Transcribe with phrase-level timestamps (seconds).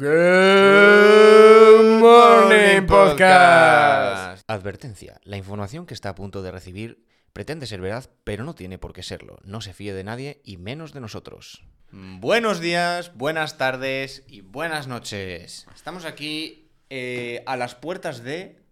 [0.00, 4.44] Good Morning Podcast.
[4.46, 5.18] Advertencia.
[5.24, 8.92] La información que está a punto de recibir pretende ser veraz, pero no tiene por
[8.92, 9.40] qué serlo.
[9.42, 11.64] No se fíe de nadie y menos de nosotros.
[11.90, 15.66] Buenos días, buenas tardes y buenas noches.
[15.74, 18.62] Estamos aquí eh, a las puertas de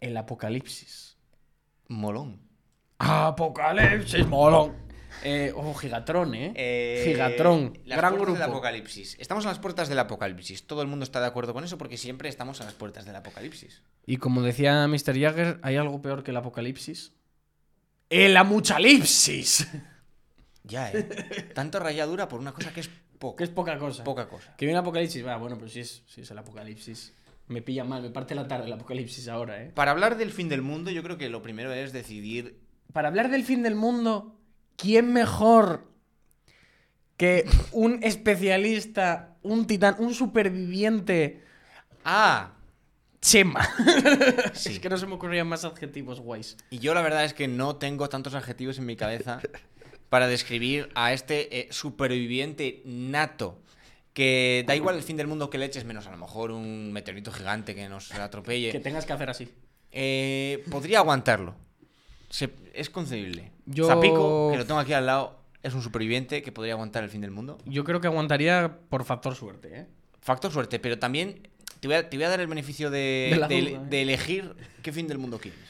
[0.00, 1.18] El apocalipsis.
[1.86, 2.40] Molón.
[2.98, 4.91] Apocalipsis, molón.
[5.24, 6.52] Eh, ojo, Gigatron, ¿eh?
[6.56, 8.40] Eh, Gigatron, las gran puertas grupo.
[8.40, 9.16] del apocalipsis.
[9.20, 10.66] Estamos a las puertas del apocalipsis.
[10.66, 13.16] Todo el mundo está de acuerdo con eso porque siempre estamos a las puertas del
[13.16, 13.82] apocalipsis.
[14.06, 15.18] Y como decía Mr.
[15.18, 17.12] Jagger, ¿hay algo peor que el apocalipsis?
[18.10, 19.68] ¡El amuchalipsis!
[20.64, 21.02] Ya, ¿eh?
[21.54, 24.04] Tanto rayadura por una cosa que es que poca, es poca cosa.
[24.04, 24.54] poca cosa.
[24.56, 27.12] Que viene el apocalipsis, va, bueno, pero si es, si es el apocalipsis.
[27.48, 29.72] Me pilla mal, me parte la tarde el apocalipsis ahora, ¿eh?
[29.74, 32.60] Para hablar del fin del mundo, yo creo que lo primero es decidir.
[32.92, 34.38] Para hablar del fin del mundo,
[34.82, 35.86] ¿quién mejor
[37.16, 41.40] que un especialista, un titán, un superviviente
[42.04, 42.54] ¡Ah!
[43.20, 43.68] Chema?
[44.54, 44.72] Sí.
[44.72, 46.56] es que no se me ocurrían más adjetivos guays.
[46.70, 49.40] Y yo la verdad es que no tengo tantos adjetivos en mi cabeza
[50.08, 53.60] para describir a este eh, superviviente nato.
[54.12, 56.92] Que da igual el fin del mundo que le eches, menos a lo mejor un
[56.92, 58.72] meteorito gigante que nos atropelle.
[58.72, 59.48] Que tengas que hacer así.
[59.92, 61.54] Eh, podría aguantarlo.
[62.32, 63.52] Se- es concebible.
[63.66, 67.10] Yo- Zapico, que lo tengo aquí al lado, es un superviviente que podría aguantar el
[67.10, 67.58] fin del mundo.
[67.66, 69.86] Yo creo que aguantaría por factor suerte, ¿eh?
[70.22, 71.46] Factor suerte, pero también
[71.80, 73.80] te voy a, te voy a dar el beneficio de, De la de- duda, ¿eh?
[73.90, 75.60] de elegir qué fin del mundo quieres.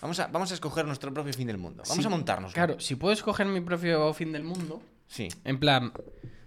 [0.00, 1.82] Vamos a, vamos a escoger nuestro propio fin del mundo.
[1.88, 2.52] Vamos Sí, a montarnos.
[2.52, 5.28] Claro, si puedo escoger mi propio fin del mundo, Sí.
[5.44, 5.92] en plan,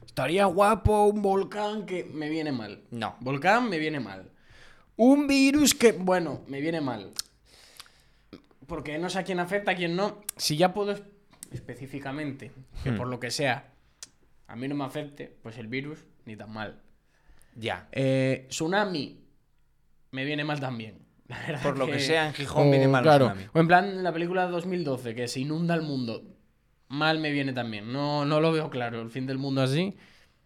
[0.06, 2.82] estaría guapo un volcán que me viene mal.
[2.92, 3.16] No.
[3.22, 4.30] Volcán me viene mal.
[4.98, 7.12] Un virus que, bueno, me viene mal.
[8.72, 10.22] Porque no sé a quién afecta, a quién no.
[10.38, 11.04] Si ya puedo es-
[11.52, 12.54] específicamente,
[12.86, 12.96] que Hmm.
[12.98, 13.74] por lo que sea,
[14.48, 16.80] a mí no me afecte, pues el virus ni tan mal.
[17.54, 17.90] Ya.
[17.92, 19.20] Eh, tsunami
[20.12, 21.00] me viene mal también.
[21.28, 23.50] La verdad Por lo que sea, en Gijón o, viene mal el claro, tsunami.
[23.54, 26.24] O en plan la película de 2012, que se inunda el mundo.
[26.88, 27.92] Mal me viene también.
[27.92, 29.98] No, no lo veo claro, el fin del mundo así.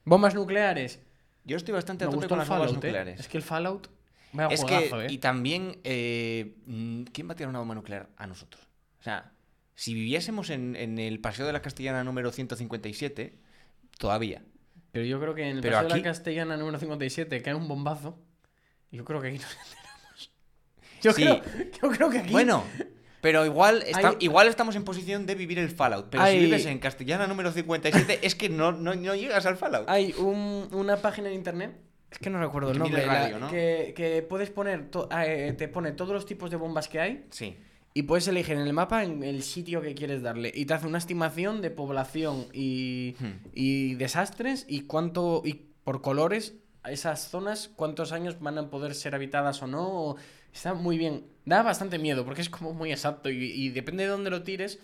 [0.03, 0.99] Bombas nucleares.
[1.43, 2.73] Yo estoy bastante a tope con las bombas ¿eh?
[2.73, 3.19] nucleares.
[3.19, 3.87] Es que el Fallout.
[4.35, 5.07] Vaya Es que, ¿eh?
[5.09, 8.63] y también, eh, mm, ¿quién va a tirar una bomba nuclear a nosotros?
[8.99, 9.31] O sea,
[9.75, 13.37] si viviésemos en, en el Paseo de la Castellana número 157,
[13.97, 14.41] todavía.
[14.91, 17.67] Pero yo creo que en el Pero Paseo de la Castellana número 57 cae un
[17.67, 18.17] bombazo.
[18.91, 20.31] Yo creo que aquí nos enteramos.
[21.01, 21.21] Yo, Sí.
[21.23, 21.41] creo,
[21.81, 22.31] yo creo que aquí.
[22.31, 22.63] Bueno,
[23.21, 26.07] pero igual, está- Hay- igual estamos en posición de vivir el Fallout.
[26.09, 29.57] Pero Hay- si vives en Castellana número 57, es que no, no, no llegas al
[29.57, 29.89] Fallout.
[29.89, 31.75] Hay un- una página en internet.
[32.15, 33.05] Es que no recuerdo el nombre.
[33.05, 33.49] la- radio, ¿no?
[33.49, 34.89] que, que puedes poner.
[34.89, 37.25] to- eh, te pone todos los tipos de bombas que hay.
[37.29, 37.57] Sí.
[37.93, 40.49] Y puedes elegir en el mapa en el sitio que quieres darle.
[40.55, 43.31] Y te hace una estimación de población y, Hmm.
[43.53, 44.65] y desastres.
[44.69, 45.41] Y cuánto.
[45.43, 50.15] Y por colores, a esas zonas, cuántos años van a poder ser habitadas o no.
[50.53, 51.25] Está muy bien.
[51.43, 53.29] Da bastante miedo porque es como muy exacto.
[53.29, 54.79] Y, y depende de dónde lo tires.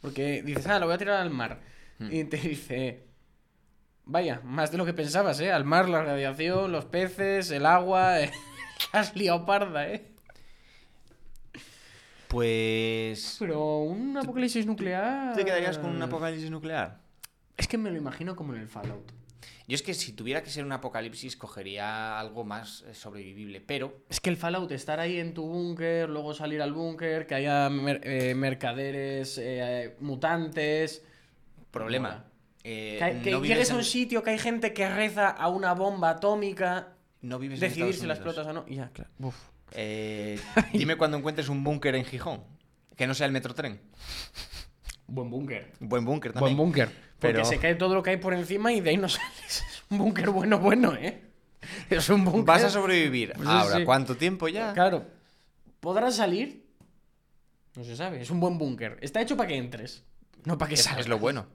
[0.00, 1.60] Porque dices, ah, lo voy a tirar al mar.
[2.00, 2.12] Hmm.
[2.12, 3.04] Y te dice.
[4.06, 5.50] Vaya, más de lo que pensabas, ¿eh?
[5.50, 8.20] Al mar, la radiación, los peces, el agua.
[8.22, 8.30] eh,
[8.92, 10.04] Has liado parda, ¿eh?
[12.28, 13.36] Pues.
[13.38, 15.34] Pero un apocalipsis nuclear.
[15.36, 16.98] ¿Te quedarías con un apocalipsis nuclear?
[17.56, 19.12] Es que me lo imagino como en el Fallout.
[19.66, 23.60] Yo es que si tuviera que ser un apocalipsis, cogería algo más eh, sobrevivible.
[23.60, 27.34] Pero Es que el Fallout, estar ahí en tu búnker, luego salir al búnker, que
[27.36, 31.02] haya mer- eh, mercaderes eh, mutantes.
[31.70, 32.24] Problema.
[32.64, 35.48] Eh, Que, que no llegues a en- un sitio que hay gente que reza a
[35.48, 36.88] una bomba atómica,
[37.20, 38.18] no vives en decidir si la Unidos.
[38.18, 38.64] explotas o no.
[38.66, 39.10] Y ya, claro.
[39.20, 39.36] Uf.
[39.72, 40.40] Eh,
[40.72, 42.42] dime cuando encuentres un búnker en Gijón.
[42.96, 43.80] Que no sea el metrotren.
[45.06, 45.72] Buen búnker.
[45.80, 46.56] Buen búnker Buen también.
[46.56, 46.90] búnker.
[47.18, 49.34] Porque se cae todo lo que hay por encima y de ahí no sales.
[49.46, 51.20] Es un búnker bueno, bueno, ¿eh?
[51.90, 52.44] Es un búnker.
[52.44, 53.32] Vas a sobrevivir.
[53.36, 53.84] Pues Ahora, sí.
[53.84, 54.72] ¿cuánto tiempo ya?
[54.72, 55.04] Claro.
[55.80, 56.64] ¿Podrás salir?
[57.76, 58.20] No se sabe.
[58.22, 58.98] Es un buen búnker.
[59.02, 60.04] Está hecho para que entres.
[60.44, 61.00] No para que Es, salgas.
[61.02, 61.46] es lo bueno.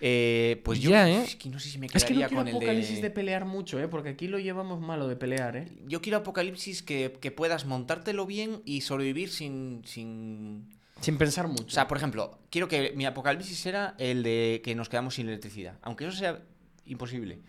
[0.00, 1.22] Eh, pues yo Ya, ¿eh?
[1.22, 3.02] es que no sé si me Es que no quedaría quiero con el apocalipsis de...
[3.02, 3.10] de...
[3.10, 3.88] pelear mucho, ¿eh?
[3.88, 5.68] Porque aquí lo llevamos malo de pelear, ¿eh?
[5.86, 10.68] Yo quiero apocalipsis que, que puedas montártelo bien y sobrevivir sin, sin...
[11.00, 11.66] Sin pensar mucho.
[11.66, 15.28] O sea, por ejemplo, quiero que mi apocalipsis era el de que nos quedamos sin
[15.28, 15.78] electricidad.
[15.82, 16.42] Aunque eso sea
[16.86, 17.40] imposible.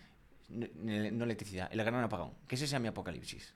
[0.48, 2.32] No, no electricidad, el gran apagón.
[2.46, 3.54] Que ese sea mi apocalipsis.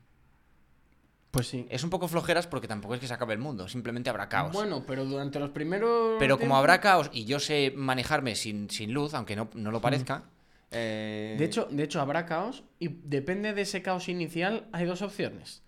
[1.32, 1.66] Pues sí.
[1.70, 4.52] Es un poco flojeras porque tampoco es que se acabe el mundo, simplemente habrá caos.
[4.52, 6.16] Bueno, pero durante los primeros.
[6.20, 9.80] Pero como habrá caos y yo sé manejarme sin, sin luz, aunque no, no lo
[9.80, 10.22] parezca.
[10.70, 15.02] eh, De hecho, de hecho, habrá caos y depende de ese caos inicial, hay dos
[15.02, 15.62] opciones.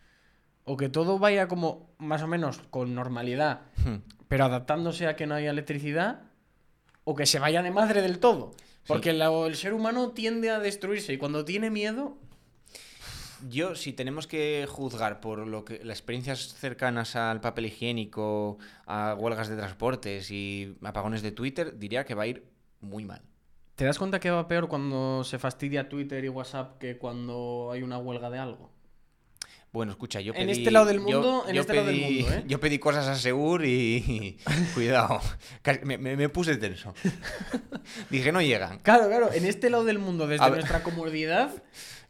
[0.66, 3.96] O que todo vaya como más o menos con normalidad, hmm.
[4.28, 6.22] pero adaptándose a que no haya electricidad,
[7.04, 8.52] o que se vaya de madre del todo.
[8.86, 12.18] Porque la- el ser humano tiende a destruirse y cuando tiene miedo.
[13.48, 19.14] Yo, si tenemos que juzgar por lo que las experiencias cercanas al papel higiénico, a
[19.18, 22.44] huelgas de transportes y apagones de Twitter, diría que va a ir
[22.80, 23.20] muy mal.
[23.76, 27.82] ¿Te das cuenta que va peor cuando se fastidia Twitter y WhatsApp que cuando hay
[27.82, 28.70] una huelga de algo?
[29.72, 30.58] Bueno, escucha, yo En pedí...
[30.58, 32.44] este lado del yo- en yo este lado del pedí- mundo, ¿eh?
[32.46, 34.38] Yo pedí cosas a Segur y...
[34.74, 35.20] Cuidado.
[35.82, 36.94] Me, me- me puse tenso.
[38.10, 38.78] Dije, no llegan.
[38.78, 41.50] Claro, claro, en este lado del mundo, desde A nuestra comodidad,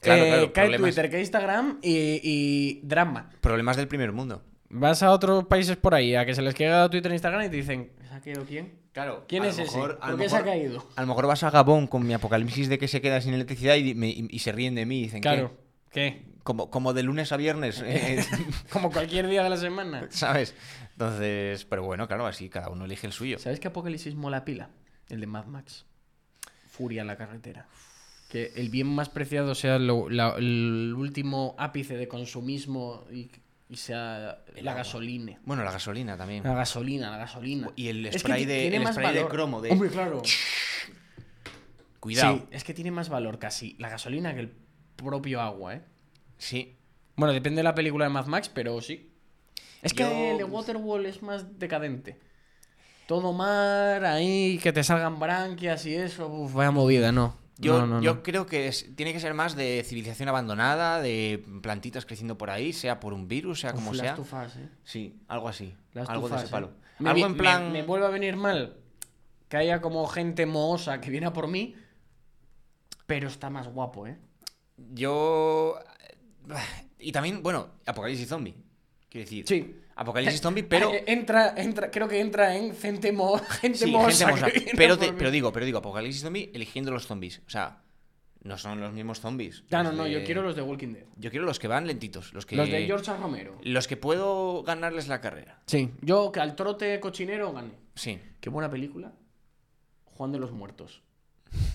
[0.05, 0.95] Claro, eh, claro, cae problemas.
[0.95, 3.31] Twitter, cae Instagram y, y drama.
[3.41, 4.43] Problemas del primer mundo.
[4.71, 7.49] Vas a otros países por ahí a que se les queda Twitter e Instagram y
[7.49, 8.75] te dicen, ¿se ha caído quién?
[8.93, 9.25] Claro.
[9.29, 9.77] ¿Quién es ese?
[9.79, 10.87] ¿Por qué se ha caído?
[10.97, 13.75] A lo mejor vas a Gabón con mi apocalipsis de que se queda sin electricidad
[13.77, 15.53] y, me- y- y se ríen de mí y dicen Claro,
[15.91, 16.23] ¿qué?
[16.45, 18.25] como, como de lunes a viernes, eh,
[18.71, 20.07] Como cualquier día de la semana.
[20.11, 20.55] ¿sabes?
[20.93, 23.39] Entonces, pero bueno, claro, así cada uno elige el suyo.
[23.39, 24.71] ¿Sabes qué apocalipsis mola pila?
[25.09, 25.87] El de Mad Max.
[26.69, 27.67] Furia en la carretera.
[28.35, 33.31] Que el bien más preciado sea lo- la- el último ápice de consumismo y,
[33.69, 34.83] y sea El la agua.
[34.83, 35.39] gasolina.
[35.45, 36.43] Bueno, la gasolina también.
[36.43, 37.71] La gasolina, la gasolina.
[37.77, 40.21] Y el Es que spray de- el spray de cromo de- Hombre, claro.
[42.01, 42.39] Cuidado.
[42.39, 44.53] Sí, es que tiene más valor casi la gasolina que el
[44.97, 45.83] propio agua, ¿eh?
[46.37, 46.77] Sí.
[47.15, 49.13] Bueno, depende de la película de Mad Max, pero sí.
[49.81, 52.19] Es que Yo- el de Waterwall es más decadente.
[53.07, 56.27] Todo mar, ahí, que te salgan branquias y eso.
[56.27, 57.44] Uf, vaya movida, no.
[57.57, 58.23] Yo, no, no, yo no.
[58.23, 62.73] creo que es- tiene que ser más de civilización abandonada, de plantitas creciendo por ahí,
[62.73, 64.47] sea por un virus, sea Uf, como Last sea.
[64.57, 64.69] ¿eh?
[64.83, 65.75] Sí, algo así.
[65.95, 66.49] Algo de ese ¿eh?
[66.51, 66.73] palo.
[66.99, 67.67] Me algo en plan.
[67.73, 68.77] Me, me vuelve a venir mal
[69.49, 71.77] que haya como gente mohosa que viene a por mí,
[73.07, 74.19] pero está más guapo, ¿eh?
[74.93, 75.79] Yo.
[76.99, 78.55] Y también, bueno, Apocalipsis Zombie.
[79.09, 79.45] Quiero decir.
[79.47, 79.77] Sí.
[79.97, 80.93] Apocalipsis Zombie, pero.
[80.93, 85.13] Eh, Entra, entra, creo que entra en gente, mo gente Sí, gente que Pero, te-
[85.31, 87.43] digo, pero digo, Apocalipsis Zombie eligiendo los zombies.
[87.47, 87.81] O sea,
[88.43, 89.65] no son los mismos zombies.
[89.71, 91.05] Ya, no, Los no, yo quiero los de Walking Dead.
[91.17, 92.33] Yo quiero los que van lentitos.
[92.35, 92.57] Los que.
[92.57, 93.17] Los de George A.
[93.17, 93.57] Romero.
[93.63, 95.61] Los que puedo ganarles la carrera.
[95.67, 97.73] Sí, yo que al trote cochinero gané.
[97.95, 98.21] Sí.
[98.41, 99.13] Qué buena película.
[100.05, 101.03] Juan de los Muertos.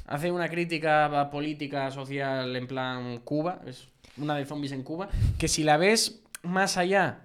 [0.05, 3.87] Hace una crítica política social en plan Cuba, es
[4.17, 5.07] una de zombies en Cuba,
[5.37, 7.21] que si la ves más allá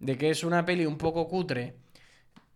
[0.00, 1.76] de que es una peli un poco cutre,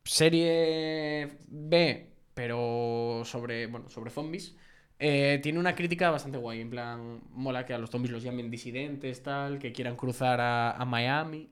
[0.05, 4.55] serie B, pero sobre, bueno, sobre zombies,
[4.99, 8.51] eh, tiene una crítica bastante guay, en plan, mola que a los zombies los llamen
[8.51, 11.51] disidentes, tal, que quieran cruzar a, a Miami,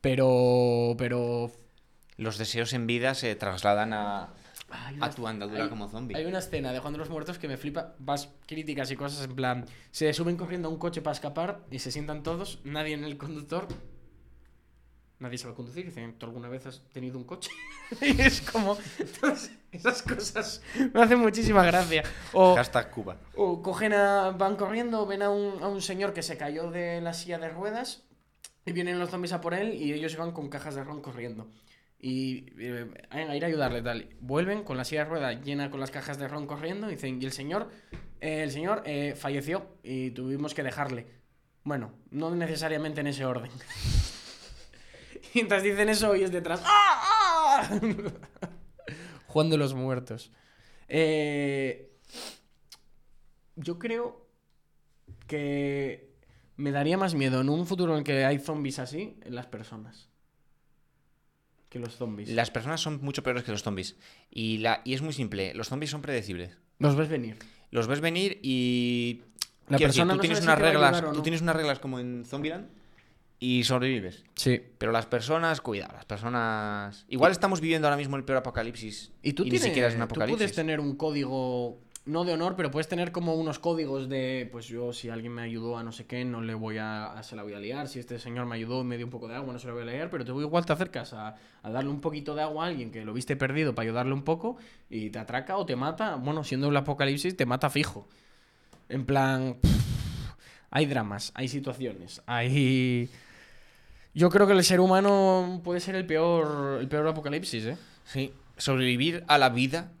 [0.00, 1.50] pero, pero
[2.16, 4.34] Los deseos en vida se trasladan a,
[4.96, 6.16] una- a tu andadura hay- como zombie.
[6.16, 7.94] Hay una escena de Juan de los Muertos que me flipa.
[7.98, 9.66] Vas críticas y cosas en plan.
[9.92, 13.16] Se suben corriendo a un coche para escapar y se sientan todos, nadie en el
[13.18, 13.68] conductor.
[15.20, 15.84] Nadie sabe conducir.
[15.84, 17.50] Dicen, ¿tú alguna vez has tenido un coche?
[18.00, 18.78] y es como.
[18.98, 20.62] entonces, esas cosas
[20.94, 22.04] me hacen muchísima gracia.
[22.32, 23.16] O, Hashtag Cuba.
[23.34, 24.30] o cogen a.
[24.30, 27.48] Van corriendo, ven a un, a un señor que se cayó de la silla de
[27.48, 28.04] ruedas
[28.68, 31.48] y vienen los zombies a por él y ellos van con cajas de ron corriendo.
[32.00, 34.10] Y eh, a ir a ayudarle tal.
[34.20, 37.20] Vuelven con la silla de ruedas llena con las cajas de ron corriendo y dicen,
[37.20, 37.70] y el señor,
[38.20, 41.06] eh, el señor eh, falleció y tuvimos que dejarle.
[41.64, 43.50] Bueno, no necesariamente en ese orden.
[45.28, 46.62] Y mientras dicen eso oyes detrás.
[46.64, 47.70] ¡Ah!
[47.70, 47.80] ¡Ah!
[49.26, 50.30] Juan de los muertos.
[50.88, 51.92] Eh,
[53.56, 54.26] yo creo
[55.26, 56.14] que
[56.56, 59.46] me daría más miedo en un futuro en el que hay zombies así, en las
[59.46, 60.08] personas.
[61.68, 62.30] Que los zombies.
[62.30, 63.96] Las personas son mucho peores que los zombies.
[64.30, 65.52] Y, la, y es muy simple.
[65.52, 66.56] Los zombies son predecibles.
[66.78, 67.36] Los ves venir.
[67.70, 69.22] Los ves venir y.
[69.68, 71.12] La decir, persona tú no tienes si unas reglas.
[71.12, 72.77] Tú tienes unas reglas como en Zombieland
[73.40, 74.24] y sobrevives.
[74.34, 74.60] Sí.
[74.78, 77.04] Pero las personas, cuidado, las personas.
[77.08, 79.12] Igual estamos viviendo ahora mismo el peor apocalipsis.
[79.22, 80.36] Y tú, ni tienes, siquiera es un tú apocalipsis.
[80.38, 84.66] puedes tener un código, no de honor, pero puedes tener como unos códigos de, pues
[84.66, 87.36] yo, si alguien me ayudó a no sé qué, no le voy a, a- se
[87.36, 87.86] la voy a liar.
[87.86, 89.74] Si este señor me ayudó y me dio un poco de agua, no se la
[89.74, 90.10] voy a liar.
[90.10, 93.04] Pero tú igual te acercas a, a darle un poquito de agua a alguien que
[93.04, 94.56] lo viste perdido para ayudarle un poco
[94.90, 96.16] y te atraca o te mata.
[96.16, 98.08] Bueno, siendo el apocalipsis, te mata fijo.
[98.88, 99.58] En plan,
[100.70, 103.08] hay dramas, hay situaciones, hay...
[104.14, 107.76] Yo creo que el ser humano puede ser el peor, el peor apocalipsis, ¿eh?
[108.04, 108.32] Sí.
[108.56, 109.92] Sobrevivir a la vida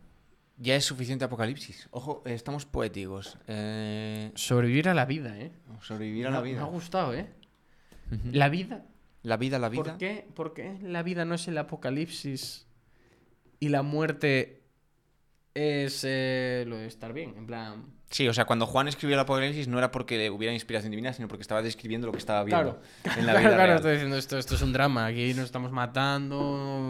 [0.56, 1.88] ya es suficiente apocalipsis.
[1.92, 3.38] Ojo, estamos poéticos.
[3.46, 5.52] Eh, Sobrevivir a la vida, ¿eh?
[5.82, 6.62] sobrevivir a la ha- Me vida.
[6.62, 7.26] ha gustado, ¿eh?
[8.32, 8.84] La vida.
[9.22, 9.82] La vida, la vida.
[9.84, 10.26] ¿Por qué?
[10.34, 12.66] ¿Por qué la vida no es el apocalipsis
[13.60, 14.62] y la muerte
[15.54, 17.34] es eh, lo de estar bien?
[17.36, 17.97] En plan...
[18.10, 21.28] Sí, o sea, cuando Juan escribió el Apocalipsis no era porque hubiera inspiración divina, sino
[21.28, 23.18] porque estaba describiendo lo que estaba viendo Claro.
[23.20, 23.76] en la claro, vida claro, real.
[23.76, 25.06] estoy diciendo esto, esto es un drama.
[25.06, 26.38] Aquí nos estamos matando,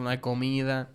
[0.03, 0.91] no hay comida.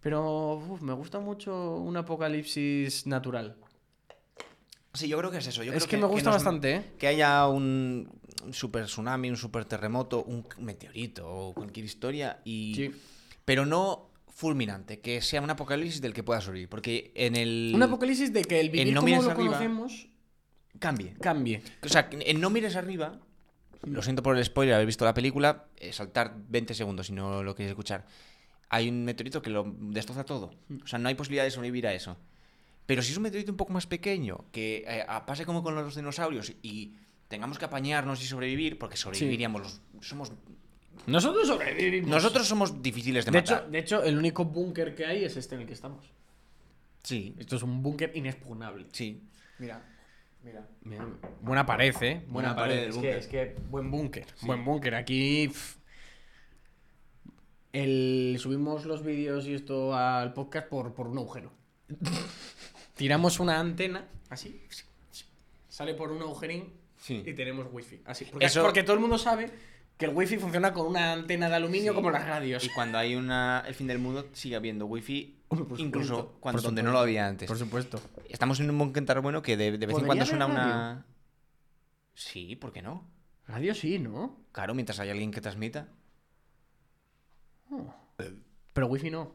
[0.00, 3.56] Pero uf, me gusta mucho un apocalipsis natural.
[4.94, 5.62] Sí, yo creo que es eso.
[5.62, 6.82] Yo es creo que, me gusta nos- bastante, ¿eh?
[6.98, 8.08] Que haya un,
[8.44, 12.40] un super tsunami, un super terremoto, un meteorito o cualquier historia.
[12.44, 12.74] Y...
[12.74, 12.92] Sí.
[13.44, 16.68] Pero no fulminante, que sea un apocalipsis del que pueda sobrevivir.
[16.68, 17.72] Porque en el.
[17.74, 19.34] Un apocalipsis de que el vivir no como lo arriba.
[19.34, 20.08] conocemos
[20.78, 21.14] Cambie.
[21.14, 21.62] cambie.
[21.82, 23.18] O sea, en no mires arriba.
[23.82, 25.68] Lo siento por el spoiler, haber visto la película.
[25.76, 28.04] eh, saltar 20 segundos si no lo queréis escuchar.
[28.68, 30.52] Hay un meteorito que lo destroza todo.
[30.82, 32.18] O sea, no hay posibilidad de sobrevivir a eso.
[32.84, 35.94] Pero si es un meteorito un poco más pequeño, que eh, pase como con los
[35.94, 36.94] dinosaurios y
[37.28, 39.80] tengamos que apañarnos y sobrevivir, porque sobreviviríamos los.
[40.06, 40.30] Somos.
[41.06, 42.10] Nosotros sobrevivimos.
[42.10, 43.58] Nosotros somos difíciles de, de matar.
[43.62, 46.04] hecho, de hecho, el único búnker que hay es este en el que estamos.
[47.02, 48.86] Sí, Esto es un búnker inexpugnable.
[48.92, 49.22] sí.
[49.58, 49.82] Mira,
[50.42, 50.66] mira.
[50.82, 51.06] Mira,
[51.40, 52.22] Buena pared, ¿eh?
[52.28, 52.94] Buena, Buena pared pared.
[53.04, 54.26] del Es que, es que buen búnker.
[54.42, 54.94] Buen búnker.
[54.96, 55.48] Aquí.
[55.48, 55.76] pff,
[57.72, 61.52] El, subimos los vídeos y esto al podcast por, por un agujero.
[62.96, 64.62] Tiramos una antena, así.
[65.68, 67.22] Sale por un agujerín Sí.
[67.24, 68.00] y tenemos wifi.
[68.06, 68.24] Así.
[68.24, 69.50] Porque, Eso- porque todo el mundo sabe
[69.96, 71.94] que el wifi funciona con una antena de aluminio Sí.
[71.96, 72.64] como las radios.
[72.64, 75.38] Y cuando hay una, el fin del mundo, sigue habiendo wifi,
[75.78, 77.48] incluso supuesto, cuando, por donde no lo había antes.
[77.48, 78.00] Por supuesto.
[78.28, 80.60] Estamos en un tan bueno que de, de vez en ¿Podría cuando suena radio?
[80.62, 81.06] una...
[82.14, 83.08] Sí, ¿por qué no?
[83.46, 84.38] Radio sí, ¿no?
[84.52, 85.88] Claro, mientras hay alguien que transmita.
[88.72, 89.32] Pero wifi no.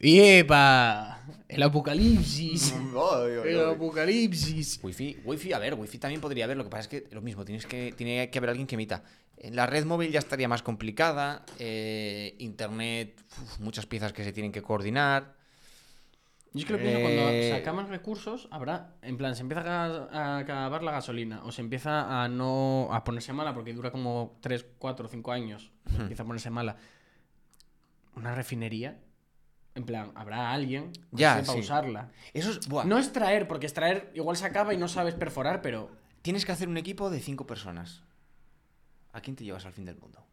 [0.00, 1.22] ¡Yepa!
[1.48, 2.72] El apocalipsis.
[3.44, 4.80] El apocalipsis.
[4.82, 7.44] Wifi, wifi, a ver, wifi también podría haber, lo que pasa es que lo mismo,
[7.44, 9.02] tienes que, tiene que haber alguien que emita.
[9.40, 14.32] En la red móvil ya estaría más complicada, eh, internet, uf, muchas piezas que se
[14.32, 15.36] tienen que coordinar.
[16.54, 19.62] Yo es que cuando Eh, se acaban recursos, habrá, en plan, se empieza
[20.10, 24.38] a, acabar la gasolina o se empieza a no a ponerse mala porque dura como
[24.40, 25.70] 3, 4, 5 años.
[25.84, 26.02] Hmm.
[26.02, 26.76] Empieza a ponerse mala.
[28.16, 28.98] Una refinería,
[29.74, 31.60] en plan, habrá alguien que Ya, sepa sí.
[31.60, 32.10] usarla.
[32.32, 32.66] Eso es...
[32.66, 35.90] buah, No extraer, porque extraer igual se acaba y no sabes perforar, pero
[36.22, 38.02] Tienes que hacer un equipo de cinco personas.
[39.12, 40.24] ¿A quién te llevas al fin del mundo?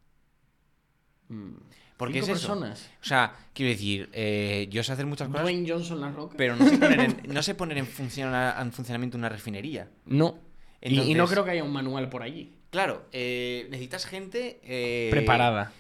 [1.30, 1.54] mm,
[1.98, 2.48] Porque cinco es eso.
[2.50, 2.90] personas.
[3.02, 6.36] O sea, quiero decir, eh, yo sé hacer muchas cosas, Dwayne Johnson la roca.
[6.38, 9.90] pero no sé poner en, no sé poner en, funciona- en funcionamiento una refinería.
[10.06, 10.38] No.
[10.82, 12.54] Y- y, no creo que haya un manual por allí.
[12.70, 14.60] Claro, eh, necesitas gente...
[14.64, 15.72] eh, Preparada.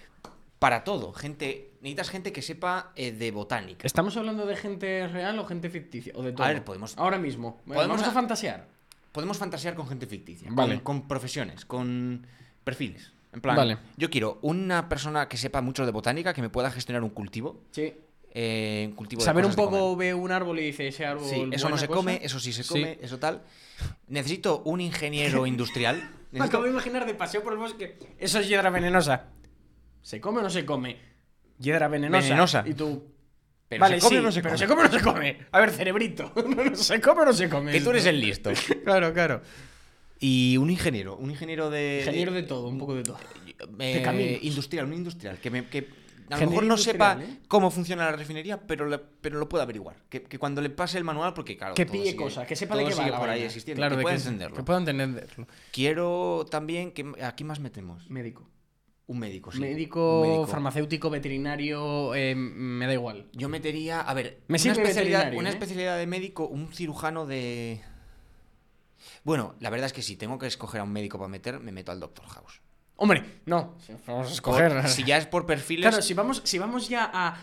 [0.58, 1.12] Para todo.
[1.14, 3.86] Gente, necesitas gente que sepa eh, de botánica.
[3.86, 6.14] ¿Estamos hablando de gente real o gente ficticia?
[6.16, 6.48] O de todo.
[6.48, 7.58] ver, podemos- Ahora mismo.
[7.68, 8.68] podemos Vamos a a- fantasear.
[9.12, 10.48] Podemos fantasear con gente ficticia.
[10.52, 10.76] Vale.
[10.82, 12.26] Con, con profesiones, con
[12.66, 13.14] perfiles.
[13.32, 13.78] En plan, Vale.
[13.96, 17.62] yo quiero una persona que sepa mucho de botánica, que me pueda gestionar un cultivo.
[17.72, 17.94] Sí.
[18.38, 20.08] eh, un cultivo de Saber un cosas de poco, comer.
[20.08, 21.24] ve un árbol y dice ese árbol.
[21.26, 21.98] Sí, eso no buena se cosa.
[21.98, 22.70] come, eso sí se Sí.
[22.70, 23.42] come, eso tal.
[24.10, 25.96] Necesito un ingeniero industrial.
[26.32, 27.98] Me Necesito- acabo de imaginar de paseo por el bosque.
[28.20, 29.28] Eso es hiedra venenosa.
[30.02, 30.98] ¿Se come o no se come?
[31.60, 32.24] Hiedra venenosa.
[32.28, 32.64] Venenosa.
[32.68, 33.06] Y tú.
[33.70, 34.58] Pero vale, ¿se come sí, o no se pero come?
[34.60, 35.38] ¿se come o no se come?
[35.52, 36.34] A ver, cerebrito.
[36.76, 37.72] ¿Se come o no se come?
[37.72, 38.52] Que tú eres el listo.
[38.84, 39.42] Claro, claro.
[40.28, 41.98] Y un ingeniero, un ingeniero de...
[42.00, 43.18] Ingeniero de todo, un poco de todo.
[43.80, 44.44] eh, caminos.
[44.44, 45.88] industrial, un industrial, que, me- que
[46.32, 47.38] a lo mejor no sepa ¿eh?
[47.48, 49.98] cómo funciona la refinería, pero, le- pero lo puede averiguar.
[50.10, 52.86] Que, que cuando le pase el manual, porque claro, Que pille cosas, que sepa de
[52.86, 54.56] qué va la por ahí existiendo, Claro, que de pueda entenderlo.
[54.58, 55.48] Que pueda entenderlo.
[55.72, 58.50] Quiero también que aquí más metemos Médico.
[59.08, 59.60] un médico, sí.
[59.60, 60.48] médico, Un médico.
[60.48, 63.28] farmacéutico, veterinario, eh, me da igual.
[63.34, 65.52] Yo metería, a ver, Me una, especialidad, una ¿eh?
[65.52, 67.82] especialidad de médico, un cirujano de...
[69.26, 71.74] Bueno, la verdad es que si tengo que escoger a un médico para meter, me
[71.74, 72.62] meto al Doctor House.
[72.96, 73.76] Hombre, no.
[74.08, 74.72] Vamos a escoger.
[74.72, 75.90] Por- si ya es por perfiles...
[75.90, 77.38] Claro, si vamos, si vamos ya a.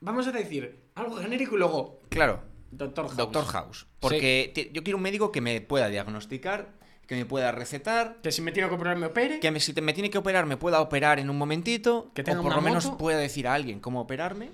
[0.00, 2.00] Vamos a decir algo genérico y luego.
[2.10, 3.16] claro, Doctor House.
[3.16, 3.86] Doctor House.
[4.00, 6.74] Porque yo quiero un médico que me pueda diagnosticar,
[7.06, 9.40] que me pueda recetar, Que si me tiene que operar me opere.
[9.40, 12.22] que me- si te- me tiene que operar me pueda operar en un momentito, Que
[12.22, 12.98] tenga o por una lo menos moto.
[12.98, 14.50] pueda decir a alguien cómo operarme.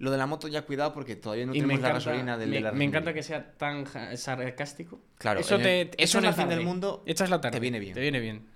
[0.00, 2.56] Lo de la moto ya cuidado porque todavía no y tenemos la gasolina del me,
[2.56, 3.84] de la me encanta que sea tan
[4.16, 4.98] sarcástico.
[5.18, 7.56] Claro, eso te, te eso en el fin del mundo Echas la tarde.
[7.56, 7.94] te viene bien.
[7.94, 8.46] Te viene bien.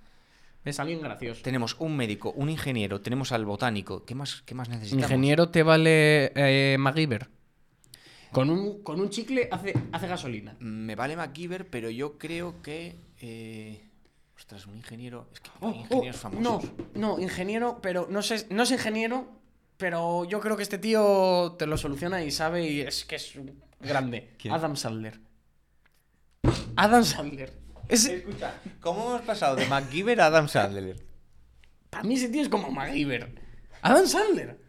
[0.65, 1.43] Es alguien gracioso.
[1.43, 4.03] Tenemos un médico, un ingeniero, tenemos al botánico.
[4.03, 5.03] ¿Qué más, qué más necesitamos?
[5.03, 7.29] Ingeniero te vale eh, MacGyver.
[8.31, 10.57] Con un, con un chicle hace, hace gasolina.
[10.59, 12.95] Me vale MacGyver, pero yo creo que...
[13.21, 13.81] eh,
[14.35, 15.29] Ostras, un ingeniero...
[15.31, 16.43] Es que Oh, hay oh, ingenieros famosos.
[16.43, 16.61] no,
[16.95, 19.29] no, ingeniero, pero no sé, no es ingeniero,
[19.77, 23.33] pero yo creo que este tío te lo soluciona y sabe y es que es
[23.79, 24.35] grande.
[24.39, 24.53] ¿Quién?
[24.53, 25.19] Adam Sandler.
[26.75, 27.53] Adam Sandler.
[27.87, 31.03] Ese, Escucha, ¿cómo hemos pasado de MacGyver a Adam Sandler?
[31.89, 33.33] para mí ese tío es como MacGyver.
[33.81, 34.59] Adam Sandler.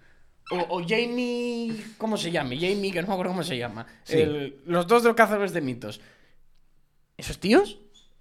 [0.52, 1.74] O, o Jamie.
[1.98, 2.50] ¿Cómo se llama?
[2.50, 3.84] Jamie, que no me acuerdo cómo se llama.
[4.04, 4.18] Sí.
[4.20, 6.00] El- los dos de los cazadores de mitos.
[7.16, 7.80] ¿Esos tíos?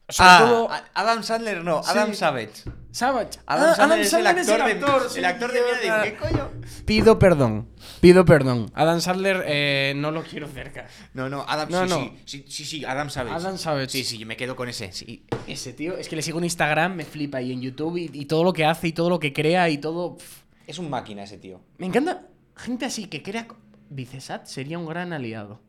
[0.10, 2.16] Sobre Ah, todo- Adam Sandler no, Adam Sí.
[2.16, 2.64] Savage.
[2.96, 3.40] Savage.
[3.46, 5.60] Adam Ah, Sandler es el actor, de, el actor de
[6.04, 6.50] ¿qué coño?
[6.86, 7.68] Pido perdón.
[8.00, 8.72] Pido perdón.
[8.74, 10.88] Adam Sandler eh, no lo quiero cerca.
[11.14, 12.00] No, no, Adam, No, sí, no.
[12.00, 13.36] sí, sí, sí, sí, Adam Savage.
[13.36, 13.90] Adam Savage.
[13.90, 15.26] Sí, sí, yo me quedo con ese, sí.
[15.46, 17.42] Ese tío, es que le sigo en Instagram, me flipa.
[17.42, 19.78] Y en YouTube, y, y todo lo que hace, y todo lo que crea, y
[19.78, 20.16] todo.
[20.16, 20.44] pf.
[20.66, 21.60] Es un máquina ese tío.
[21.78, 23.46] Me encanta gente así que crea.
[23.90, 25.60] Vicesat sería un gran aliado.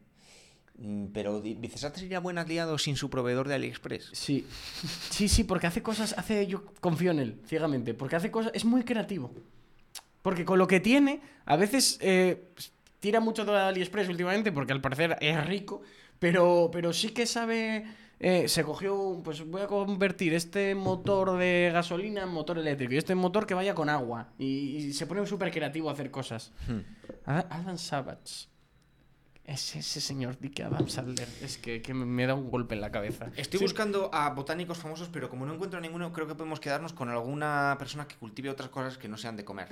[0.78, 4.10] Mm, Pero Di- Vicesat sería buen aliado sin su proveedor de AliExpress.
[4.12, 4.46] Sí.
[5.10, 6.14] Sí, sí, porque hace cosas.
[6.18, 6.46] Hace.
[6.46, 7.94] Yo confío en él, ciegamente.
[7.94, 8.52] Porque hace cosas.
[8.54, 9.32] Es muy creativo.
[10.22, 12.48] Porque con lo que tiene, a veces eh,
[13.00, 15.82] tira mucho de AliExpress últimamente, porque al parecer es rico.
[16.18, 17.84] Pero, pero sí que sabe.
[18.20, 19.20] eh, se cogió.
[19.24, 22.92] Pues voy a convertir este motor de gasolina en motor eléctrico.
[22.92, 24.28] Y este motor que vaya con agua.
[24.38, 26.52] Y, y se pone súper creativo a hacer cosas.
[26.68, 26.80] Hmm.
[27.24, 28.48] Ad- Adam Savage.
[29.46, 31.28] Es ese señor Dick Adam Sandler.
[31.40, 33.30] Es que, que me- da un golpe en la cabeza.
[33.36, 33.64] Estoy Sí.
[33.64, 37.76] buscando a botánicos famosos, pero como no encuentro ninguno, creo que podemos quedarnos con alguna
[37.78, 39.68] persona que cultive otras cosas que no sean de comer.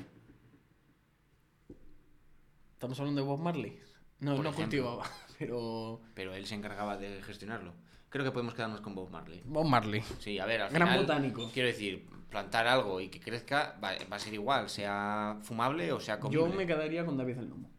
[2.75, 3.81] ¿Estamos hablando de Bob Marley?
[4.21, 4.65] No, Por no ejemplo.
[4.65, 5.05] cultivaba,
[5.39, 6.01] pero...
[6.15, 7.73] Pero él se encargaba de gestionarlo.
[8.11, 9.43] Creo que podemos quedarnos con Bob Marley.
[9.45, 10.03] Bob Marley.
[10.21, 11.51] Sí, a ver, al Gran final, botánico.
[11.53, 15.99] Quiero decir, plantar algo y que crezca va, va a ser igual, sea fumable o
[15.99, 16.49] sea comible.
[16.49, 17.71] Yo me quedaría con David el Nomo.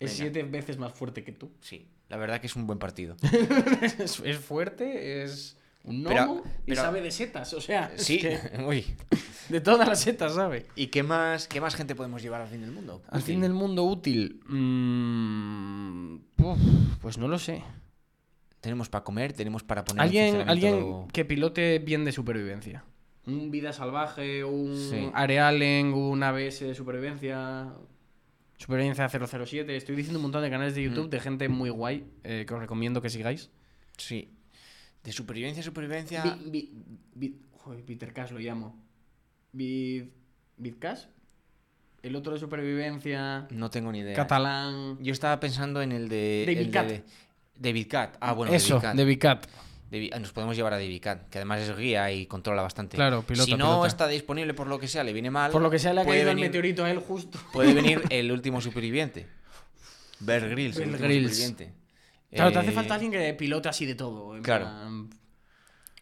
[0.00, 0.32] Es Venga.
[0.32, 1.50] siete veces más fuerte que tú.
[1.60, 3.16] Sí, la verdad que es un buen partido.
[3.98, 7.52] es, es fuerte, es un Pero- gnomo y sabe de setas.
[7.54, 8.84] O sea, es Sí, que uy.
[9.48, 10.66] de todas las setas sabe.
[10.76, 13.02] ¿Y qué más, qué más gente podemos llevar al fin del mundo?
[13.08, 14.40] Al fin del mundo útil.
[14.48, 16.58] mm, uf,
[17.00, 17.62] pues no lo sé.
[18.60, 22.84] Tenemos para comer, tenemos para poner en Alguien, alguien que pilote bien de supervivencia.
[23.26, 25.10] Un vida salvaje, un Sí.
[25.14, 27.68] Arealen, un ABS de supervivencia.
[28.58, 29.76] Supervivencia 007.
[29.76, 31.10] Estoy diciendo un montón de canales de YouTube Mm.
[31.10, 33.50] de gente muy guay eh, que os recomiendo que sigáis.
[33.96, 34.28] Sí.
[35.04, 36.22] De supervivencia supervivencia...
[36.24, 36.72] Vi- vi-
[37.14, 38.76] vi- joder, Peter Cash lo llamo.
[39.52, 40.04] Vid,
[40.56, 41.04] Vidcash.
[42.02, 43.46] El otro de supervivencia.
[43.50, 44.14] No tengo ni idea.
[44.14, 44.98] Catalán.
[45.00, 46.44] Yo estaba pensando en el de...
[46.46, 46.86] David el Cat.
[46.88, 47.04] De,
[47.56, 48.16] David Cat.
[48.20, 49.40] Ah, bueno, Eso, David Cat.
[49.40, 49.62] David- ah,
[50.20, 52.96] Nos podemos llevar a David Cat, que además es guía y controla bastante.
[52.96, 53.86] Claro, pilota, Si no pilota.
[53.88, 55.50] está disponible por lo que sea, le viene mal.
[55.50, 57.38] Por lo que sea, le ha puede caído el meteorito a él justo.
[57.52, 59.26] Puede venir el último superviviente.
[60.20, 61.30] Bear Grylls, el último Grylls.
[61.36, 61.74] superviviente.
[62.30, 64.38] Claro, te hace Eh, falta alguien que pilote así de todo.
[64.42, 64.64] claro.
[64.66, 65.10] plan,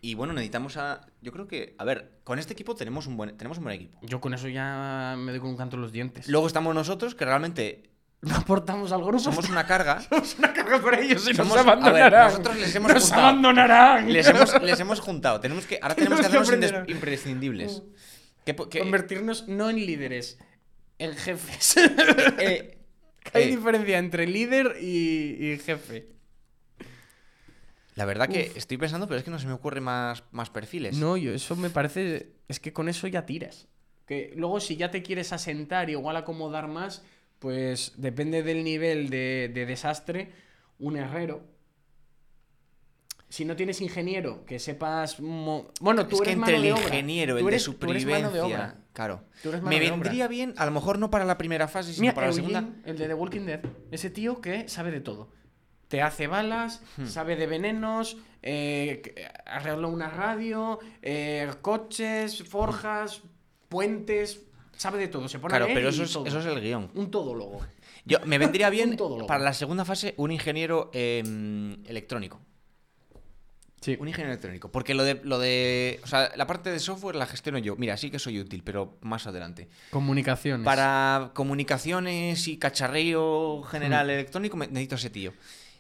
[0.00, 1.06] Y bueno, necesitamos a.
[1.22, 1.74] Yo creo que.
[1.78, 3.98] A ver, con este equipo tenemos un buen, tenemos un buen equipo.
[4.02, 6.28] Yo con eso ya me doy con un canto en los dientes.
[6.28, 7.90] Luego estamos nosotros, que realmente
[8.22, 9.18] No aportamos al grupo.
[9.20, 10.00] somos una carga.
[10.08, 12.30] Somos una carga para ellos y Somos- nos a ver, abandonarán.
[12.30, 13.22] nosotros les hemos nos juntado.
[13.26, 14.12] abandonarán.
[14.12, 15.40] Les hemos, les hemos juntado.
[15.40, 17.82] Tenemos que, ahora tenemos que hacernos imprescindibles.
[18.44, 20.38] ¿Qué po- qué- Convertirnos no en líderes,
[20.98, 21.76] en jefes.
[22.38, 22.78] eh,
[23.34, 26.08] Hay eh, diferencia entre líder y, y jefe.
[27.94, 30.96] La verdad que estoy pensando, pero es que no se me ocurre más, más perfiles.
[30.98, 32.32] No, yo eso me parece.
[32.48, 33.68] Es que con eso ya tiras.
[34.06, 37.02] Que luego, si ya te quieres asentar y igual acomodar más,
[37.38, 40.32] pues depende del nivel de, de desastre,
[40.78, 41.42] un herrero.
[43.28, 45.20] Si no tienes ingeniero, que sepas.
[45.20, 46.82] mo- Bueno, tú es que eres entre mano el de obra.
[46.84, 48.30] ingeniero, el de eres- tú eres mano supervivencia.
[48.30, 48.76] de obra.
[48.92, 49.24] Claro.
[49.44, 49.90] Me de obra.
[49.90, 52.48] vendría bien, a lo mejor no para la primera fase, sino Mira, para la Eugene,
[52.60, 52.76] segunda.
[52.88, 53.60] el de The Walking Dead.
[53.90, 55.28] Ese tío que sabe de todo.
[55.88, 57.06] Te hace balas, Hmm.
[57.06, 63.22] sabe de venenos, eh, que- arregla una radio, eh, coches, forjas,
[63.68, 64.40] puentes.
[64.76, 65.28] Sabe de todo.
[65.28, 66.26] Se pone a Claro, leer pero y eso es, todo.
[66.26, 66.90] eso es el guion.
[66.94, 67.60] Un todólogo.
[68.04, 69.26] Yo, me vendría Un bien todólogo.
[69.26, 72.40] para la segunda fase un ingeniero em, electrónico.
[73.80, 73.96] Sí.
[74.00, 74.70] Un ingeniero electrónico.
[74.72, 76.00] Porque lo de, lo de.
[76.02, 77.76] O sea, la parte de software la gestiono yo.
[77.76, 79.68] Mira, sí que soy útil, pero más adelante.
[79.90, 80.64] Comunicaciones.
[80.64, 85.32] Para comunicaciones y cacharreo general electrónico me- necesito ese tío.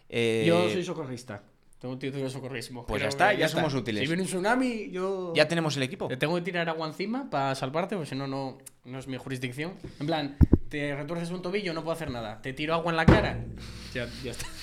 [0.08, 0.44] Eh.
[0.46, 1.42] Yo soy socorrista.
[1.78, 2.86] Tengo un título de socorrismo.
[2.86, 4.00] Pues ya está, ya somos útiles.
[4.00, 5.32] Si viene un tsunami, yo.
[5.34, 6.08] Ya tenemos el equipo.
[6.08, 9.16] Te tengo que tirar agua encima para salvarte, porque si no, no no es mi
[9.16, 9.74] jurisdicción.
[10.00, 10.36] En plan,
[10.68, 12.40] te retuerces un tobillo, no puedo hacer nada.
[12.40, 13.44] Te tiro agua en la cara.
[13.92, 14.46] Ya, ya está.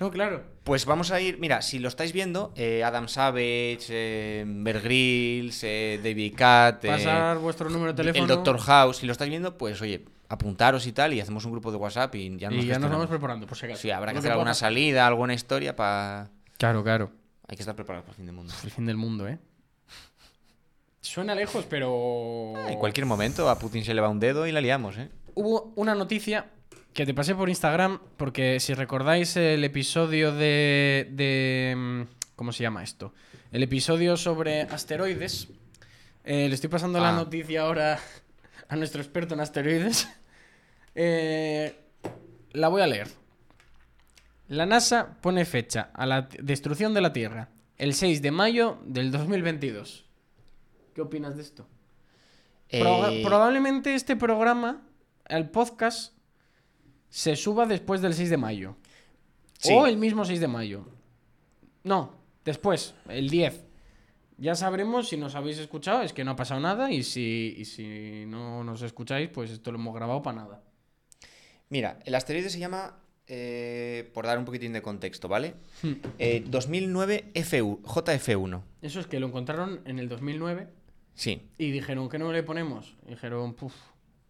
[0.00, 0.42] No, claro.
[0.64, 5.62] Pues vamos a ir, mira, si lo estáis viendo, eh, Adam Savage, eh, Bear Grylls,
[5.62, 8.22] eh, David Cat, eh, Pasar vuestro número de teléfono.
[8.24, 11.50] el Doctor House, si lo estáis viendo, pues oye, apuntaros y tal, y hacemos un
[11.52, 13.82] grupo de WhatsApp y ya nos y ya nos vamos preparando, por si acaso.
[13.82, 14.68] Sí, habrá que hacer alguna pasar.
[14.68, 16.30] salida, alguna historia para...
[16.56, 17.10] Claro, claro.
[17.48, 18.54] Hay que estar preparados para el fin del mundo.
[18.62, 19.38] El fin del mundo, ¿eh?
[21.00, 22.52] Suena lejos, pero.
[22.68, 25.08] En cualquier momento a Putin se le va un dedo y la liamos, ¿eh?
[25.34, 26.46] Hubo una noticia
[26.92, 31.08] que te pasé por Instagram, porque si recordáis el episodio de.
[31.10, 32.02] de mm,
[32.36, 33.14] ¿Cómo se llama esto?
[33.50, 35.48] El episodio sobre asteroides.
[36.22, 37.16] Eh, le estoy pasando la Ah.
[37.16, 37.98] noticia ahora
[38.68, 40.06] a nuestro experto en asteroides.
[41.02, 41.74] Eh,
[42.52, 43.08] la voy a leer.
[44.48, 49.10] La NASA pone fecha a la destrucción de la Tierra el 6 de mayo del
[49.10, 50.04] 2022.
[50.94, 51.66] ¿Qué opinas de esto?
[52.70, 54.82] Pro- Eh, probablemente este programa,
[55.26, 56.12] el podcast,
[57.08, 58.76] se suba después del 6 de mayo.
[59.58, 59.72] Sí.
[59.72, 60.84] O el mismo 6 de mayo.
[61.82, 62.12] No,
[62.44, 63.64] después, el 10.
[64.36, 66.90] Ya sabremos si nos habéis escuchado, es que no ha pasado nada.
[66.92, 70.62] Y si, y si no nos escucháis, pues esto lo hemos grabado para nada.
[71.70, 75.54] Mira, el asteroide se llama, eh, por dar un poquitín de contexto, ¿vale?
[75.82, 75.92] Hmm.
[76.18, 78.62] Eh, 2009 FU, JF1.
[78.82, 80.68] Eso es que lo encontraron en el 2009
[81.14, 81.48] Sí.
[81.58, 82.96] y dijeron, ¿qué nombre le ponemos?
[83.06, 83.74] Y dijeron, puf,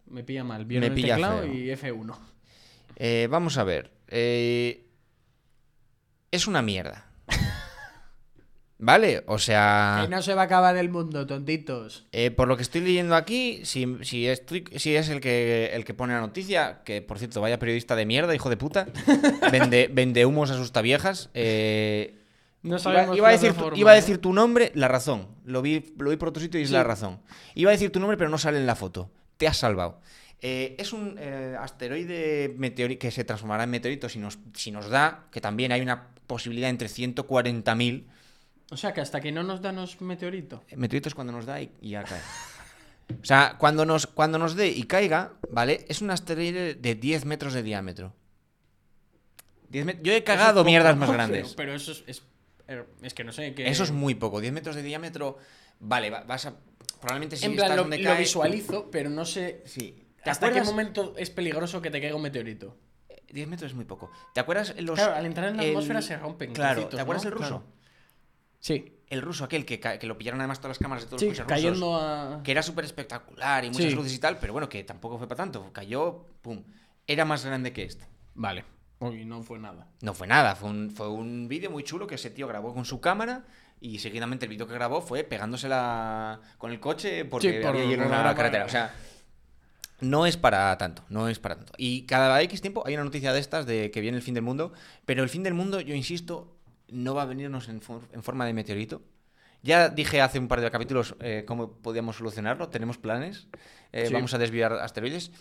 [0.07, 0.65] me pilla mal.
[0.67, 1.53] Vieron Me el teclado feo.
[1.55, 2.19] y F1.
[2.97, 3.91] Eh, vamos a ver.
[4.09, 4.87] eh,
[6.33, 7.10] es una mierda.
[8.83, 9.23] ¿Vale?
[9.27, 10.01] O sea...
[10.03, 12.07] Que no se va a acabar el mundo, tontitos.
[12.13, 15.85] Eh, por lo que estoy leyendo aquí, si, si, estoy- si es el que, el
[15.85, 18.87] que pone la noticia, que por cierto, vaya periodista de mierda, hijo de puta,
[19.53, 21.29] vende, vende humos asustaviejas.
[21.35, 22.15] Eh,
[22.63, 24.01] No iba, sabemos iba a decir, forma, iba a ¿no?
[24.01, 25.29] decir tu nombre, la razón.
[25.45, 26.75] Lo vi, lo vi por otro sitio y es Sí.
[26.75, 27.21] la razón.
[27.55, 29.11] Iba a decir tu nombre, pero no sale en la foto.
[29.37, 30.01] Te has salvado.
[30.43, 32.57] Eh, es un eh, asteroide
[32.99, 36.71] que se transformará en meteorito si nos, si nos da, que también hay una posibilidad
[36.71, 38.05] entre 140.000
[38.71, 40.61] O sea, que hasta que no nos dan los meteoritos.
[40.77, 42.21] Meteoritos cuando nos da y, y ya cae.
[43.21, 45.85] O sea, cuando nos, cuando nos dé y caiga, ¿vale?
[45.89, 48.15] Es un asteroide de 10 metros de diámetro.
[49.71, 51.55] 10 met- Yo he cagado es mierdas más grandes.
[51.55, 52.23] Pero, eso es, es.
[52.69, 53.69] er, es que no sé qué.
[53.69, 54.41] Eso es muy poco.
[54.41, 55.39] 10 metros de diámetro,
[55.81, 56.55] vale, va- vas a...
[57.01, 58.19] Probablemente si En plan, estás lo, donde lo cae...
[58.21, 60.07] visualizo, pero no sé Sí.
[60.23, 60.69] ¿Te hasta qué acuerdas?
[60.71, 62.77] momento es peligroso que te caiga un meteorito.
[63.33, 64.11] 10 metros es muy poco.
[64.35, 64.97] ¿Te acuerdas los...
[64.99, 66.53] Claro, al entrar en la el- atmósfera se rompen.
[66.53, 67.29] Claro, ¿te acuerdas ¿no?
[67.31, 67.49] el ruso?
[67.49, 67.80] Claro.
[68.61, 71.29] Sí, El ruso aquel que, que lo pillaron además todas las cámaras de todos sí,
[71.29, 71.63] los coches rusos.
[71.65, 72.43] cayendo a.
[72.45, 73.95] que era súper espectacular y muchas Sí.
[73.97, 75.73] luces y tal, pero bueno, que tampoco fue para tanto.
[75.73, 76.63] Cayó, pum.
[77.07, 78.07] Era más grande que este.
[78.35, 78.65] Vale.
[79.01, 79.89] Uy, no fue nada.
[80.03, 82.85] No fue nada, fue un, fue un vídeo muy chulo que ese tío grabó con
[82.85, 83.45] su cámara
[83.81, 87.97] y seguidamente el vídeo que grabó fue pegándosela con el coche porque Sí, por- había
[87.97, 88.67] la- carretera.
[88.67, 88.95] O sea,
[90.01, 91.73] no es para tanto, no es para tanto.
[91.77, 94.43] Y cada X tiempo hay una noticia de estas de que viene el fin del
[94.45, 94.73] mundo,
[95.05, 96.57] pero el fin del mundo, yo insisto,
[96.93, 99.03] no va a venirnos en, for- en forma de meteorito.
[99.63, 103.47] Ya dije hace un par de capítulos eh, cómo podíamos solucionarlo, tenemos planes,
[103.93, 104.13] eh, Sí.
[104.15, 105.33] vamos a desviar asteroides,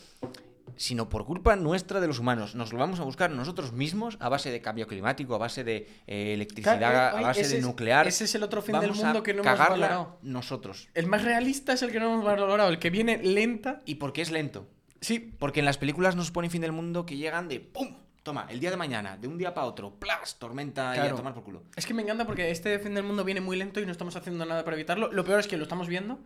[0.76, 2.54] sino por culpa nuestra de los humanos.
[2.54, 5.88] Nos lo vamos a buscar nosotros mismos a base de cambio climático, a base de
[6.08, 8.08] eh, electricidad, Claro, a base de es- nuclear.
[8.08, 10.18] Ese es el otro fin del mundo que no hemos valorado.
[10.22, 10.90] nosotros.
[10.94, 13.82] El más realista es el que no hemos valorado, el que viene lenta.
[13.86, 14.68] ¿Y por qué es lento?
[15.02, 17.96] Sí, Porque en las películas nos ponen fin del mundo que llegan de ¡pum!
[18.30, 20.38] Toma, el día de mañana, de un día para otro, ¡plas!
[20.38, 21.16] Tormenta y a Claro.
[21.16, 21.64] tomar por culo.
[21.76, 24.16] es que me encanta porque este fin del mundo viene muy lento y no estamos
[24.16, 25.12] haciendo nada para evitarlo.
[25.12, 26.20] Lo peor es que lo estamos viendo.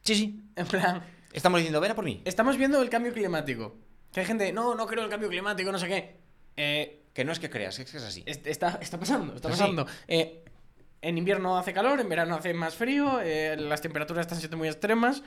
[0.00, 0.40] Sí, sí.
[0.56, 1.02] En plan,
[1.34, 2.22] Estamos diciendo, ven a por mí.
[2.24, 3.76] estamos viendo el cambio climático.
[4.10, 6.16] Que hay gente, no, no creo en el cambio climático, no sé qué.
[6.56, 8.22] Eh, Que no es que creas, es que es así.
[8.24, 9.86] est- está, está pasando, está pasando.
[10.08, 10.42] Eh,
[11.02, 14.68] en invierno hace calor, en verano hace más frío, eh, las temperaturas están siendo muy
[14.68, 15.22] extremas.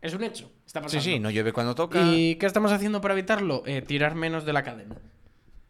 [0.00, 1.02] Es un hecho, está Sí, pasando.
[1.04, 2.00] sí, no llueve cuando toca.
[2.00, 3.64] ¿Y qué estamos haciendo para evitarlo?
[3.66, 4.96] Eh, tirar menos de la cadena.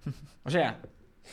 [0.44, 0.80] O sea,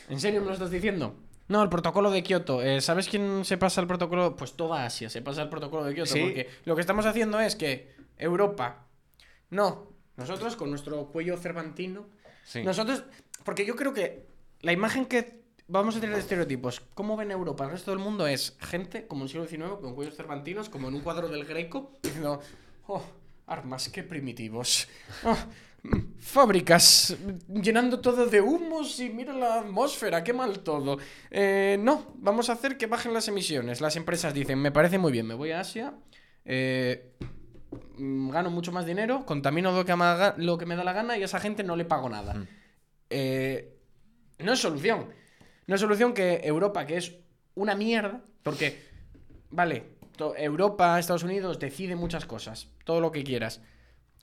[0.10, 1.16] ¿en serio me lo estás diciendo?
[1.48, 2.62] No, el protocolo de Kioto.
[2.62, 4.36] Eh, ¿Sabes quién se pasa el protocolo?
[4.36, 6.12] Pues toda Asia se pasa el protocolo de Kioto.
[6.12, 6.22] Sí.
[6.22, 8.88] Porque lo que estamos haciendo es que Europa.
[9.52, 12.08] No, nosotros con nuestro cuello cervantino.
[12.44, 12.64] Sí.
[12.64, 13.04] Nosotros.
[13.44, 14.28] Porque yo creo que
[14.62, 17.66] la imagen que vamos a tener de estereotipos, ¿cómo ven Europa?
[17.66, 20.88] El resto del mundo es gente como en el siglo XIX con cuellos cervantinos, como
[20.88, 22.42] en un cuadro del Greco, diciendo.
[22.88, 23.04] Oh,
[23.48, 24.88] armas, qué primitivos.
[25.24, 25.38] Oh,
[26.20, 27.16] fábricas
[27.48, 30.98] llenando todo de humos y mira la atmósfera, qué mal todo.
[31.32, 33.82] Eh, no, vamos a hacer que bajen las emisiones.
[33.82, 35.94] Las empresas dicen, me parece muy bien, me voy a Asia,
[36.46, 37.14] eh,
[37.98, 40.94] mm, gano mucho más dinero, contamino lo que, me haga- lo que me da la
[40.94, 42.34] gana y a esa gente no le pago nada.
[42.34, 42.48] Mm.
[43.10, 43.78] Eh,
[44.40, 45.08] no es solución.
[45.68, 47.16] No es solución que Europa, que es
[47.56, 48.80] una mierda, porque,
[49.50, 49.96] vale,
[50.38, 53.62] Europa, Estados Unidos decide muchas cosas, todo lo que quieras.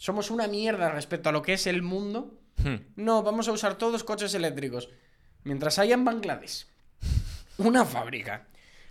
[0.03, 2.35] Somos una mierda respecto a lo que es el mundo.
[2.57, 2.75] Hmm.
[2.97, 4.89] No, vamos a usar todos coches eléctricos.
[5.45, 6.67] Mientras haya en Bangladesh
[7.59, 8.49] una fábrica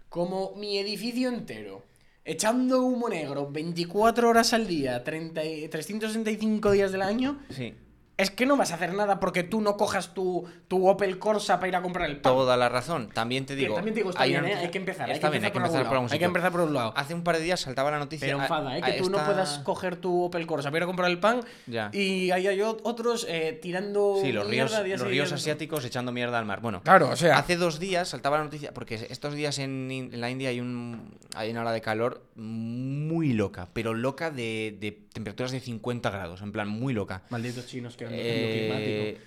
[0.08, 1.84] como mi edificio entero,
[2.24, 7.74] echando humo negro 24 horas al día, 30 y- 365 días del año, Sí.
[8.21, 11.55] Es que no vas a hacer nada porque tú no cojas tu, tu Opel Corsa
[11.57, 12.34] para ir a comprar el pan.
[12.34, 13.10] Toda la razón.
[13.13, 13.75] También te digo.
[13.75, 14.55] también te digo, está hay bien, ¿eh?
[14.55, 15.07] hay que empezar.
[15.10, 16.73] hay Está que bien, hay que empezar empezar por algún Hay que empezar por un
[16.73, 16.93] lado.
[16.95, 18.27] Hace un par de días saltaba la noticia.
[18.27, 18.81] Pero enfada, ¿eh?
[18.81, 21.89] Que tú no puedas coger tu Opel Corsa para ir a comprar el pan Ya.
[21.93, 26.12] y ahí hay ot- otros eh, tirando Sí, los ríos, mierda los ríos asiáticos echando
[26.12, 26.62] mierda al mar.
[26.62, 27.38] Bueno, Claro, o sea...
[27.38, 31.51] hace dos días saltaba la noticia, porque estos días en, la India hay, un, hay
[31.51, 36.51] una ola de calor muy loca, pero loca de, de temperaturas de 50 grados, en
[36.51, 37.23] plan muy loca.
[37.29, 39.17] Malditos chinos que Eh,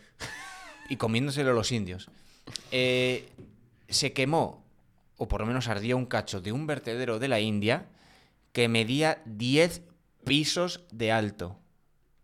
[0.89, 2.09] y comiéndoselo los indios.
[2.71, 3.29] Eh,
[3.89, 4.65] se quemó
[5.17, 7.87] o por lo menos ardía un cacho de un vertedero de la India
[8.53, 9.83] que medía 10
[10.25, 11.59] pisos de alto.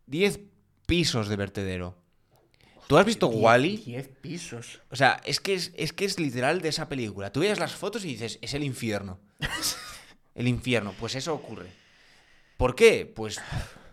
[0.07, 0.41] 10
[0.87, 1.97] pisos de vertedero.
[2.89, 3.77] ¿Tú has visto Die- Wally?
[3.77, 4.81] 10 pisos.
[4.91, 7.33] O sea, es que es, es que es literal de esa película.
[7.33, 9.21] Tú ves las fotos y dices, es el infierno.
[10.35, 10.93] el infierno.
[10.99, 11.71] Pues eso ocurre.
[12.57, 13.07] ¿Por qué?
[13.07, 13.41] Pues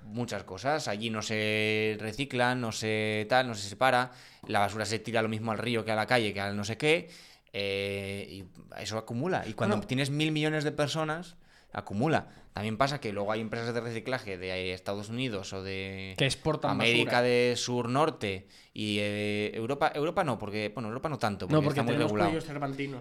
[0.07, 0.87] muchas cosas.
[0.87, 4.11] Allí no se reciclan, no se tal, no se separa.
[4.47, 6.63] La basura se tira lo mismo al río que a la calle, que al no
[6.63, 7.09] sé qué.
[7.53, 8.43] eh, y
[8.83, 9.43] eso acumula.
[9.47, 9.87] Y cuando Bueno.
[9.87, 11.37] tienes mil millones de personas,
[11.73, 12.27] acumula.
[12.53, 16.13] También pasa que luego hay empresas de reciclaje de Estados Unidos o de...
[16.17, 21.47] Que exportan América de Sur-Norte y eh, Europa, Europa no, porque, bueno, Europa no tanto,
[21.47, 22.37] porque, No, porque está muy regulado.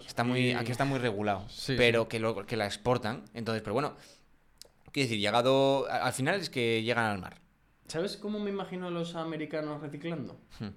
[0.07, 3.25] Está muy, Aquí está muy regulado, Sí, pero Que, lo, que la exportan.
[3.35, 3.97] Entonces, pero bueno,
[4.97, 7.37] quiero decir, llegado, al final es que llegan al mar.
[7.87, 10.41] ¿Sabes cómo me imagino a los americanos reciclando?
[10.59, 10.69] Hmm.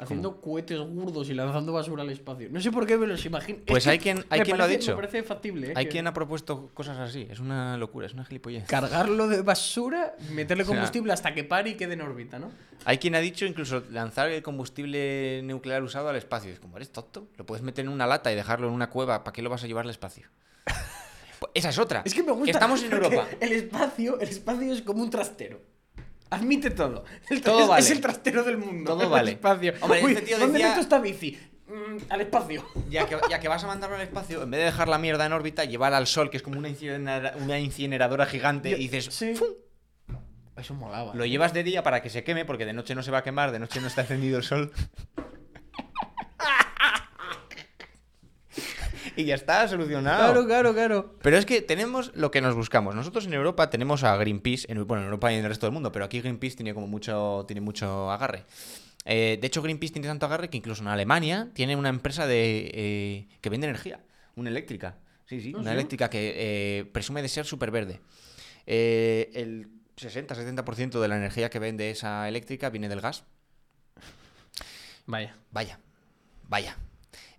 [0.00, 2.48] Haciendo cohetes gordos y lanzando basura al espacio.
[2.52, 3.58] No sé por qué me los imagino.
[3.58, 4.92] Es Pues hay quien- hay quien lo ha dicho.
[4.92, 5.70] Me parece factible.
[5.70, 5.74] ¿eh?
[5.74, 8.64] Hay que quien ha propuesto cosas así, es una locura, es una gilipollez.
[8.68, 12.52] Cargarlo de basura, meterle O sea- combustible hasta que pare y quede en órbita, ¿no?
[12.84, 16.52] Hay quien ha dicho incluso lanzar el combustible nuclear usado al espacio.
[16.52, 17.26] Es como, ¿eres tonto?
[17.36, 19.64] Lo puedes meter en una lata y dejarlo en una cueva, ¿para qué lo vas
[19.64, 20.28] a llevar al espacio?
[21.54, 22.02] Esa es otra.
[22.04, 22.50] Es que me gusta.
[22.50, 23.26] Estamos en Europa.
[23.40, 25.60] El espacio, el espacio es como un trastero.
[26.30, 27.04] Admite todo.
[27.30, 27.80] El Todo es, vale.
[27.82, 28.92] es el trastero del mundo.
[28.92, 29.30] Todo el vale.
[29.32, 29.72] espacio.
[29.80, 31.38] Hombre, Uy, este ¿Dónde decía- meto esta bici?
[31.68, 32.64] Mm, al espacio.
[32.90, 35.24] Ya que, ya que vas a mandarlo al espacio, en vez de dejar la mierda
[35.26, 39.06] en órbita, llevar al sol, que es como una, incinera- una incineradora gigante, y dices,
[39.14, 39.34] Sí.
[39.34, 39.48] ¡fum!
[40.56, 41.14] Eso molaba.
[41.14, 43.22] Lo llevas de día para que se queme, porque de noche no se va a
[43.22, 44.72] quemar, de noche no está encendido el sol.
[49.18, 50.32] Y ya está, solucionado.
[50.32, 51.14] Claro, claro, claro.
[51.22, 52.94] Pero es que tenemos lo que nos buscamos.
[52.94, 55.72] Nosotros en Europa tenemos a Greenpeace, en, bueno, en Europa y en el resto del
[55.72, 58.44] mundo, pero aquí Greenpeace tiene como mucho, tiene mucho agarre.
[59.04, 62.70] Eh, de hecho, Greenpeace tiene tanto agarre que incluso en Alemania tiene una empresa de
[62.72, 64.04] eh, que vende energía,
[64.36, 64.98] una eléctrica.
[65.26, 65.74] Sí, sí, ¿Ah, una sí?
[65.74, 68.00] eléctrica que eh, presume de ser súper verde.
[68.66, 73.24] El 60-70% de la energía que vende esa eléctrica viene del gas.
[75.06, 75.34] Vaya.
[75.50, 75.80] Vaya,
[76.48, 76.76] vaya.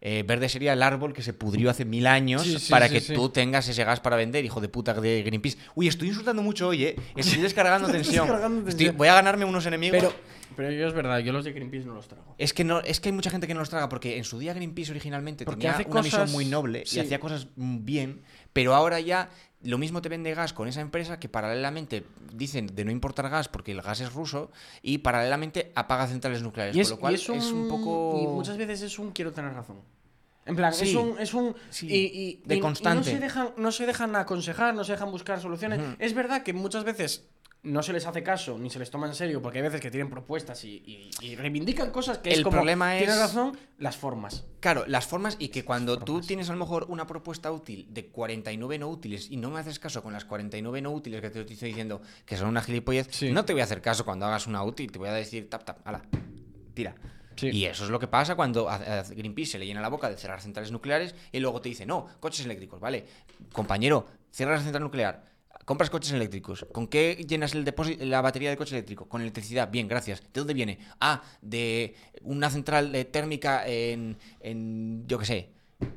[0.01, 2.93] Eh, verde sería el árbol que se pudrió hace mil años Sí, sí, para sí,
[2.93, 5.57] que tú tengas ese gas para vender, hijo de puta de Greenpeace.
[5.75, 6.95] Uy, estoy insultando mucho hoy, ¿eh?
[7.17, 8.25] Estoy descargando tensión.
[8.25, 8.97] descargando Estoy- tensión.
[8.97, 9.97] voy a ganarme unos enemigos.
[9.99, 10.13] Pero,
[10.55, 12.33] pero yo es verdad, yo los de Greenpeace no los trago.
[12.37, 14.39] Es que, no, es que hay mucha gente que no los traga porque en su
[14.39, 18.21] día Greenpeace originalmente Porque tenía una misión muy noble y hacía cosas bien,
[18.53, 19.29] pero ahora ya
[19.61, 23.49] lo mismo te vende gas con esa empresa que paralelamente dicen de no importar gas
[23.49, 26.75] porque el gas es ruso y paralelamente apaga centrales nucleares.
[26.75, 28.19] Y es, con lo cual y es un, poco...
[28.21, 29.81] Y muchas veces es un quiero tener razón.
[30.45, 30.89] En plan, Sí.
[30.89, 31.19] es un.
[31.19, 31.87] Es un Sí.
[31.87, 32.97] y, y- De constante.
[32.97, 35.79] no, se dejan, no se dejan aconsejar, no se dejan buscar soluciones.
[35.99, 37.27] Es verdad que muchas veces
[37.61, 39.91] no se les hace caso ni se les toma en serio porque hay veces que
[39.91, 42.55] tienen propuestas y, y- y reivindican cosas que es El como.
[42.55, 44.45] problema Tienes es- razón, las formas.
[44.61, 46.27] Claro, las formas y que cuando tú formas.
[46.27, 49.77] tienes a lo mejor una propuesta útil de 49 no útiles y no me haces
[49.77, 53.31] caso con las 49 no útiles que te estoy diciendo que son una gilipollez, Sí.
[53.31, 55.65] no te voy a hacer caso cuando hagas una útil, te voy a decir tap
[55.65, 56.01] tap, ala,
[56.73, 56.95] tira.
[57.35, 57.47] Sí.
[57.51, 60.17] Y eso es lo que pasa cuando a Greenpeace se le llena la boca de
[60.17, 63.05] cerrar centrales nucleares y luego te dice, no, coches eléctricos, vale.
[63.53, 65.23] Compañero, cierra la central nuclear,
[65.65, 66.65] compras coches eléctricos.
[66.71, 69.07] ¿Con qué llenas el depósito, la batería de coche eléctrico?
[69.07, 70.21] Con electricidad, bien, gracias.
[70.21, 70.79] ¿De dónde viene?
[70.99, 75.49] Ah, de una central eh, térmica en, en, yo qué sé,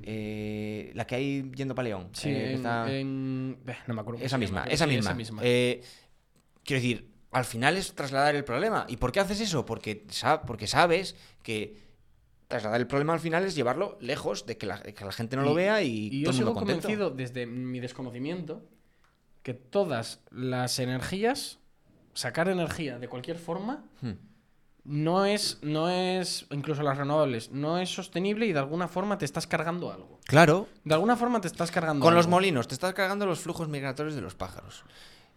[0.03, 2.09] eh, la que hay yendo para León.
[2.13, 4.21] Sí, eh, en, está- en- eh, no me acuerdo.
[4.23, 5.11] esa misma, esa misma.
[5.11, 5.43] esa misma.
[5.45, 5.83] Eh,
[6.65, 8.85] quiero decir, al final es trasladar el problema.
[8.89, 9.65] ¿Y por qué haces eso?
[9.65, 11.81] Porque, sa- porque sabes que
[12.49, 15.43] trasladar el problema al final es llevarlo lejos de que la, que la gente no
[15.43, 16.83] lo vea y, Y yo todo el sigo contento.
[16.83, 18.63] convencido, desde mi desconocimiento,
[19.43, 21.59] que todas las energías,
[22.15, 24.13] sacar energía de cualquier forma, Hmm.
[24.85, 29.25] no es, no es, incluso las renovables, no es sostenible y de alguna forma te
[29.25, 30.19] estás cargando algo.
[30.27, 33.69] Claro, De alguna forma te estás cargando con los molinos te estás cargando los flujos
[33.69, 34.85] migratorios de los pájaros.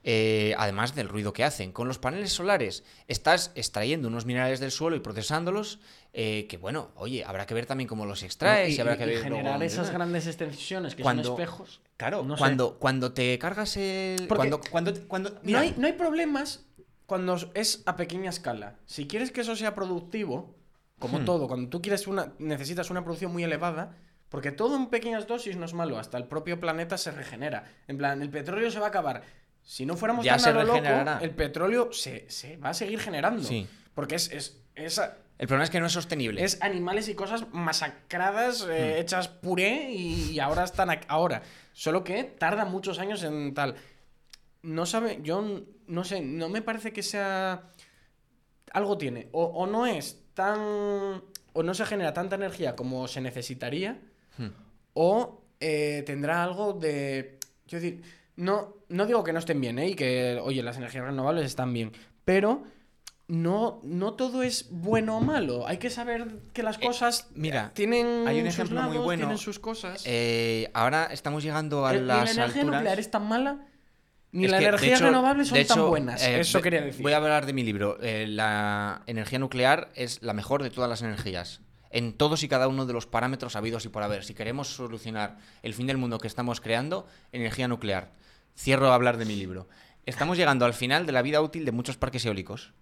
[0.08, 1.72] Eh, además del ruido que hacen.
[1.72, 5.80] Con los paneles solares estás extrayendo unos minerales del suelo y procesándolos.
[6.18, 9.04] eh, que bueno, oye, habrá que ver también cómo los extraes y, y, habrá que
[9.04, 9.24] y ver.
[9.24, 11.82] generar luego- esas grandes extensiones que Cuando- son espejos.
[11.98, 12.40] Claro, no sé.
[12.40, 14.26] cuando, cuando te cargas el.
[14.30, 16.64] Porque- Cuando, cuando, cuando, No mira, hay, no hay problemas
[17.06, 18.76] cuando es a pequeña escala.
[18.86, 20.56] Si quieres que eso sea productivo,
[21.00, 21.26] como Hmm.
[21.26, 23.98] todo, cuando tú quieres una, necesitas una producción muy elevada,
[24.30, 27.66] porque todo en pequeñas dosis no es malo, hasta el propio planeta se regenera.
[27.90, 29.24] En plan, el petróleo se va a acabar.
[29.66, 30.80] Si no fuéramos Ya tan se a lo loco,
[31.22, 33.44] el petróleo se, se va a seguir generando.
[33.44, 33.68] Sí.
[33.96, 35.02] Porque es, es,
[35.38, 36.44] El problema es que no es sostenible.
[36.44, 41.42] es animales y cosas masacradas, eh, hechas puré y, y ahora están ahora.
[41.74, 43.76] Solo que tarda muchos años en tal.
[44.62, 47.64] No sabe, yo no sé, no me parece que sea.
[48.72, 49.30] Algo tiene.
[49.32, 51.24] O, o no es tan.
[51.54, 54.00] O no se genera tanta energía como se necesitaría.
[54.38, 54.50] Hmm.
[54.94, 57.40] o eh, tendrá algo de...
[57.66, 58.04] Quiero decir,
[58.36, 59.90] no, no digo que no estén bien, ¿eh?
[59.90, 61.92] Y que, oye, las energías renovables están bien,
[62.26, 62.64] pero
[63.28, 65.68] no, no todo es bueno o malo.
[65.68, 69.22] Hay que saber que las cosas mira, tienen hay un sus ejemplo muy bueno.
[69.22, 70.04] tienen sus cosas.
[70.06, 72.82] Eh, ahora estamos llegando a Eh, ni las la energía alturas...
[72.82, 73.66] nuclear es tan mala,
[74.32, 76.22] ni las energías renovables son tan buenas.
[76.24, 77.02] eh, Eso quería decir.
[77.02, 77.98] Voy a hablar de mi libro.
[78.02, 81.62] Eh, la energía nuclear es la mejor de todas las energías.
[81.90, 84.26] En todos y cada uno de los parámetros habidos y por haber.
[84.26, 88.12] Si queremos solucionar el fin del mundo que estamos creando, energía nuclear.
[88.56, 89.68] Cierro a hablar de mi libro.
[90.06, 92.74] Estamos llegando al final de la vida útil de muchos parques eólicos.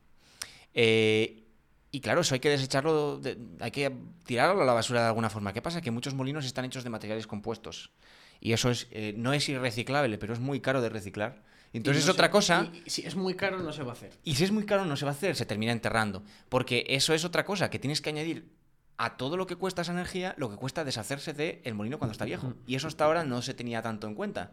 [0.74, 1.44] Eh,
[1.92, 3.92] y claro, eso hay que desecharlo, de- hay que
[4.26, 5.54] tirarlo a la basura de alguna forma.
[5.54, 5.82] ¿Qué pasa?
[5.82, 7.92] Que muchos molinos están hechos de materiales compuestos.
[8.40, 11.44] Y eso es, eh, no es irreciclable, pero es muy caro de reciclar.
[11.72, 12.70] Entonces no es otra se- cosa.
[12.74, 14.12] y- y si es muy caro, no se va a hacer.
[14.24, 16.24] Y si es muy caro, no se va a hacer, se termina enterrando.
[16.50, 18.50] Porque eso es otra cosa, que tienes que añadir
[18.98, 22.12] a todo lo que cuesta esa energía lo que cuesta deshacerse de el molino cuando
[22.12, 22.54] está viejo.
[22.68, 24.52] Y eso hasta ahora no se tenía tanto en cuenta.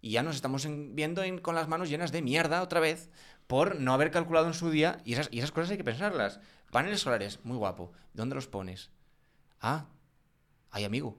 [0.00, 3.10] Y ya nos estamos en- viendo en- con las manos llenas de mierda otra vez
[3.46, 5.00] por no haber calculado en su día.
[5.04, 6.40] Y esas, y esas cosas hay que pensarlas.
[6.70, 7.92] Paneles solares, muy guapo.
[8.14, 8.90] ¿Dónde los pones?
[9.60, 9.86] Ah,
[10.70, 11.18] ay amigo.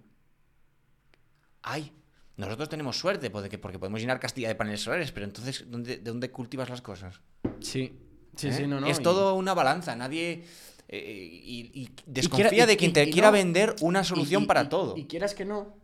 [1.62, 1.92] Ay,
[2.38, 6.10] nosotros tenemos suerte porque, porque podemos llenar Castilla de paneles solares, pero entonces, ¿dónde, ¿de
[6.10, 7.22] dónde cultivas las cosas?
[7.60, 7.94] Sí,
[8.36, 8.54] sí, ¿Eh?
[8.54, 8.88] sí, no, no.
[8.88, 10.44] Es y- todo una balanza, nadie...
[10.88, 13.34] eh, y, desconfía de quien te quiera no.
[13.34, 14.98] vender una solución para todo.
[14.98, 15.76] Y quieras que no,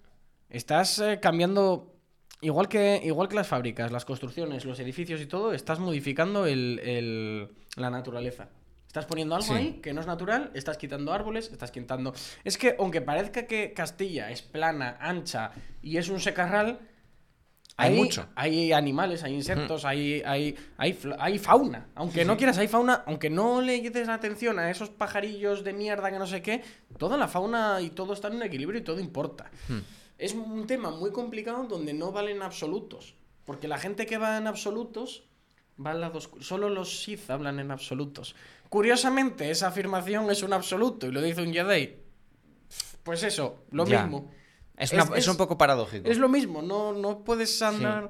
[0.49, 1.93] estás eh, cambiando.
[2.41, 6.79] Igual que, igual que las fábricas, las construcciones, los edificios y todo, estás modificando el,
[6.83, 8.49] el- la naturaleza.
[8.85, 9.53] Estás poniendo algo Sí.
[9.53, 12.13] ahí que no es natural, estás quitando árboles, estás quitando.
[12.43, 16.79] Es que, aunque parezca que Castilla es plana, ancha y es un secarral.
[17.79, 18.25] Hay mucho.
[18.33, 21.87] Hay animales, hay insectos, hay, hay, hay, fauna.
[21.93, 23.03] Aunque no quieras, hay fauna.
[23.05, 26.63] Aunque no le des atención a esos pajarillos de mierda que no sé qué,
[26.97, 29.51] toda la fauna y todo está en un equilibrio y todo importa.
[29.67, 29.79] Hmm.
[30.17, 33.15] Es un tema muy complicado donde no valen absolutos.
[33.45, 35.23] Porque la gente que va en absolutos
[35.83, 36.43] va al lado oscuro.
[36.43, 38.35] Solo los Sith hablan en absolutos.
[38.69, 41.95] Curiosamente, esa afirmación es un absoluto y lo dice un Jedi.
[43.03, 44.03] Pues eso, lo Ya.
[44.03, 44.31] mismo.
[44.75, 46.07] Es, una- es- un poco paradójico.
[46.09, 48.09] Es lo mismo, no, no puedes andar.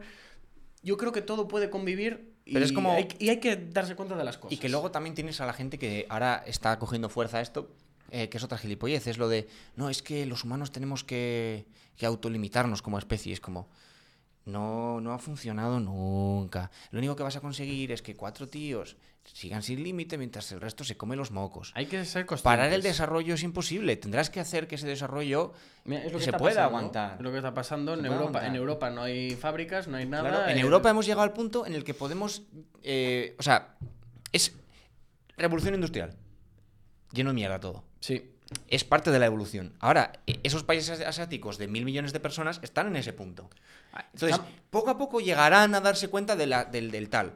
[0.81, 3.95] Yo creo que todo puede convivir y, Pero es como- hay, y hay que darse
[3.95, 4.53] cuenta de las cosas.
[4.53, 7.69] Y que luego también tienes a la gente que ahora está cogiendo fuerza esto,
[8.11, 11.65] eh, que es otra gilipollez, es lo de, no, es que los humanos tenemos que,
[11.95, 13.33] que autolimitarnos como especie.
[13.33, 13.67] Es como,
[14.45, 16.71] no, no ha funcionado nunca.
[16.91, 18.95] Lo único que vas a conseguir es que cuatro tíos
[19.33, 21.73] sigan sin límite mientras el resto se come los mocos.
[21.75, 22.43] Hay que ser conscientes.
[22.43, 23.97] Parar el desarrollo es imposible.
[23.97, 25.51] Tendrás que hacer que ese desarrollo
[25.83, 27.15] Mira, es lo que se pueda pasando, aguantar.
[27.17, 28.21] es Lo que está pasando Se en Europa.
[28.23, 28.45] aguantar.
[28.45, 30.29] En Europa no hay fábricas, no hay nada.
[30.29, 32.43] Claro, en Europa hemos llegado al punto en el que podemos.
[32.83, 33.75] eh, o sea,
[34.31, 34.53] es
[35.35, 36.15] revolución industrial.
[37.11, 37.83] Lleno de mierda todo.
[37.99, 38.31] Sí.
[38.69, 39.73] Es parte de la evolución.
[39.79, 43.49] Ahora, e- esos países asiáticos de mil millones de personas están en ese punto.
[44.13, 47.33] Entonces, Tam- poco a poco llegarán a darse cuenta de la- del, del tal.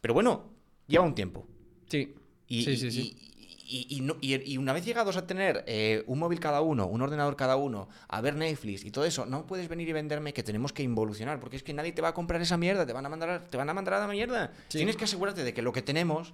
[0.00, 0.46] Pero bueno,
[0.86, 1.46] lleva un tiempo.
[1.88, 2.14] Sí.
[2.48, 3.16] Y, sí, sí, sí.
[3.20, 3.28] y-
[3.70, 6.86] y- y no- y- y una vez llegados a tener eh, un móvil cada uno,
[6.86, 10.32] un ordenador cada uno, a ver Netflix y todo eso, no puedes venir y venderme
[10.32, 12.94] que tenemos que involucionar, porque es que nadie te va a comprar esa mierda, te
[12.94, 14.52] van a mandar, a- te van a, mandar a la mierda.
[14.70, 14.78] Sí.
[14.78, 16.32] Tienes que asegurarte de que lo que tenemos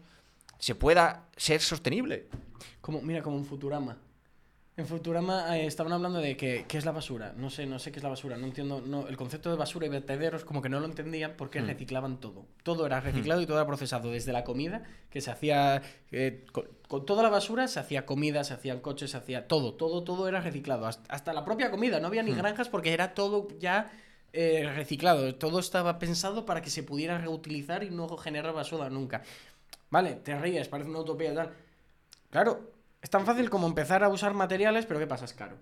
[0.65, 2.27] se pueda ser sostenible.
[2.81, 3.99] Como, mira, como en Futurama.
[4.79, 7.35] En Futurama eh, estaban hablando de que, qué es la basura.
[7.37, 8.39] No sé, no sé qué es la basura.
[8.39, 8.81] No entiendo.
[8.81, 11.67] No, el concepto de basura y vertederos como que no lo entendían porque Hmm.
[11.67, 12.47] reciclaban todo.
[12.63, 14.11] Todo era reciclado y todo era procesado.
[14.11, 15.83] Desde la comida, que se hacía...
[16.11, 19.75] eh, con, con toda la basura se hacía comida, se hacían coches, se hacía todo.
[19.75, 20.87] Todo, todo era reciclado.
[20.87, 22.01] Hasta, hasta la propia comida.
[22.01, 22.39] No había ni Hmm.
[22.39, 23.93] granjas porque era todo ya
[24.33, 25.35] eh, reciclado.
[25.37, 29.23] Todo estaba pensado para que se pudiera reutilizar y no generar basura nunca.
[29.95, 31.51] Vale, te ríes, parece una utopía y tal.
[32.31, 35.25] Claro, es tan fácil como empezar a usar materiales, pero ¿qué pasa?
[35.25, 35.57] Es caro.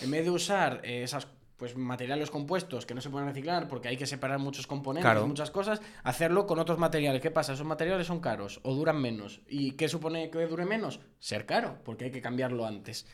[0.00, 1.28] En vez de usar eh, esas
[1.58, 5.26] pues materiales compuestos que no se pueden reciclar porque hay que separar muchos componentes, Claro.
[5.26, 7.20] muchas cosas, hacerlo con otros materiales.
[7.20, 7.52] ¿Qué pasa?
[7.52, 9.40] Esos materiales son caros o duran menos.
[9.48, 11.00] ¿Y qué supone que dure menos?
[11.18, 13.06] Ser caro, porque hay que cambiarlo antes.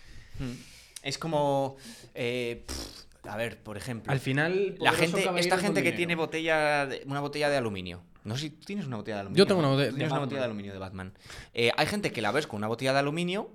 [1.02, 1.76] Es como...
[2.14, 4.12] eh, pff, a ver, por ejemplo...
[4.12, 5.96] Al final, La gente, esta gente que dinero.
[5.96, 8.02] tiene botella de- una botella de aluminio.
[8.24, 9.44] No sé si tú tienes una botella de aluminio.
[9.44, 9.74] Yo tengo una ¿no?
[9.74, 11.12] bote- Tú de tienes una botella de aluminio de Batman.
[11.52, 13.50] Eh, hay gente que la ves con una botella de aluminio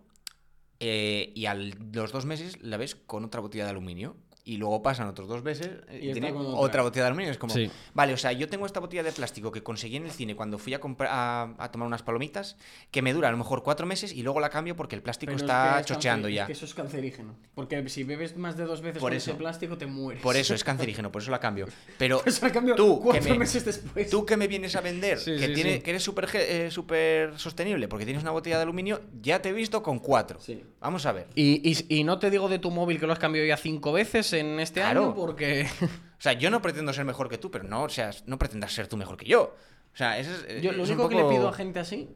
[0.79, 4.15] eh, y a los dos meses la ves con otra botella de aluminio.
[4.45, 6.41] Y luego pasan otros dos meses eh, Y y, tiene otra.
[6.59, 6.81] otra.
[6.81, 7.31] botella de aluminio.
[7.31, 7.69] Es como, Sí.
[7.93, 10.57] vale, o sea, yo tengo esta botella de plástico que conseguí en el cine cuando
[10.57, 12.55] fui a, comprar, a, a tomar unas palomitas,
[12.89, 15.31] que me dura a lo mejor cuatro meses y luego la cambio porque el plástico
[15.31, 16.43] Pero es está que es chocheando ya.
[16.43, 17.35] Es que eso es cancerígeno.
[17.53, 19.31] Porque si bebes más de dos veces Por con eso.
[19.31, 20.23] ese plástico, te mueres.
[20.23, 21.67] Por eso es cancerígeno, por eso la cambio.
[21.97, 24.09] Pero Pues cambio, tú, que cuatro me- meses después.
[24.09, 25.81] Tú que me vienes a vender, Sí, que, sí, tiene, sí.
[25.81, 29.53] que eres súper eh, súper sostenible porque tienes una botella de aluminio, ya te he
[29.53, 30.39] visto con cuatro.
[30.39, 30.63] Sí.
[30.79, 31.27] Vamos a ver.
[31.35, 33.91] Y, y- y no te digo de tu móvil que lo has cambiado ya cinco
[33.91, 35.05] veces, en este Claro.
[35.05, 35.65] año porque
[36.19, 38.73] O sea, yo no pretendo ser mejor que tú, pero no, o sea, no pretendas
[38.73, 39.55] ser tú mejor que yo.
[39.93, 40.61] O sea, eso es.
[40.61, 42.09] yo lo es único que le pido a gente así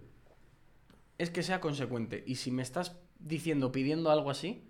[1.17, 2.23] es que sea consecuente.
[2.27, 4.67] Y si me estás diciendo, pidiendo algo así,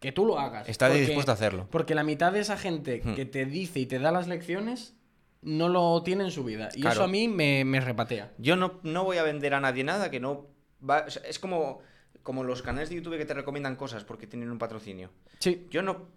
[0.00, 0.68] que tú lo hagas.
[0.68, 1.66] Está Porque- dispuesto a hacerlo.
[1.70, 3.14] Porque la mitad de esa gente Hmm.
[3.14, 4.94] que te dice y te da las lecciones
[5.42, 6.70] no lo tiene en su vida.
[6.74, 6.94] Y Claro.
[6.94, 8.32] eso a mí me, me repatea.
[8.38, 10.46] Yo no, no voy a vender a nadie nada que no.
[10.88, 11.80] Va, o sea, es como,
[12.22, 15.10] como los canales de YouTube que te recomiendan cosas porque tienen un patrocinio.
[15.40, 15.66] Sí.
[15.70, 16.08] Yo no.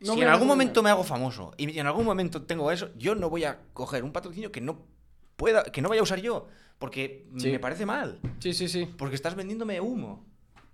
[0.00, 3.14] No si en algún momento me hago famoso y en algún momento tengo eso, yo
[3.14, 4.80] no voy a coger un patrocinio que no
[5.36, 6.46] pueda, que no vaya a usar yo,
[6.78, 7.50] porque Sí.
[7.50, 8.88] me parece mal, Sí, sí, sí.
[8.96, 10.24] porque estás vendiéndome humo.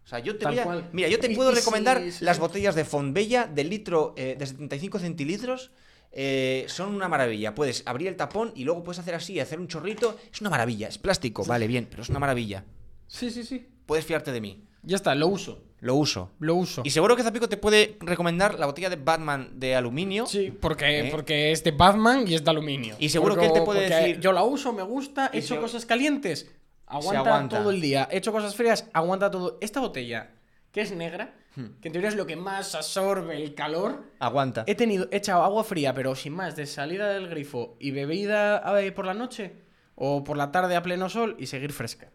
[0.04, 2.74] O sea, yo te voy a, mira, yo te puedo recomendar sí, sí, las botellas
[2.74, 5.70] de Fontbella de litro eh, de 75 centilitros.
[6.16, 7.56] eh, son una maravilla.
[7.56, 10.16] Puedes abrir el tapón y luego puedes hacer así, hacer un chorrito.
[10.32, 10.86] Es una maravilla.
[10.86, 12.64] Es plástico, vale, bien, pero es una maravilla.
[13.08, 13.66] Sí, sí, sí.
[13.84, 14.62] Puedes fiarte de mí.
[14.84, 15.64] Ya está, lo uso.
[15.84, 16.30] Lo uso.
[16.38, 16.80] Lo uso.
[16.84, 20.24] Y seguro que Zapico te puede recomendar la botella de Batman de aluminio.
[20.26, 21.08] Sí, porque, ¿Eh?
[21.10, 22.96] porque es de Batman y es de aluminio.
[22.98, 25.60] Y seguro Porque- que él te puede decir- Yo la uso, me gusta, he hecho
[25.60, 26.50] cosas calientes.
[26.86, 27.58] Aguanta, aguanta.
[27.58, 28.08] todo el día.
[28.10, 29.58] He hecho cosas frías, aguanta todo.
[29.60, 30.30] Esta botella,
[30.72, 31.66] que es negra, Hmm.
[31.82, 34.04] que en teoría es lo que más absorbe el calor.
[34.20, 34.64] Aguanta.
[34.66, 38.62] He tenido, he echado agua fría, pero sin más, de salida del grifo y bebida
[38.94, 39.52] por la noche
[39.96, 42.10] o por la tarde a pleno sol y seguir fresca.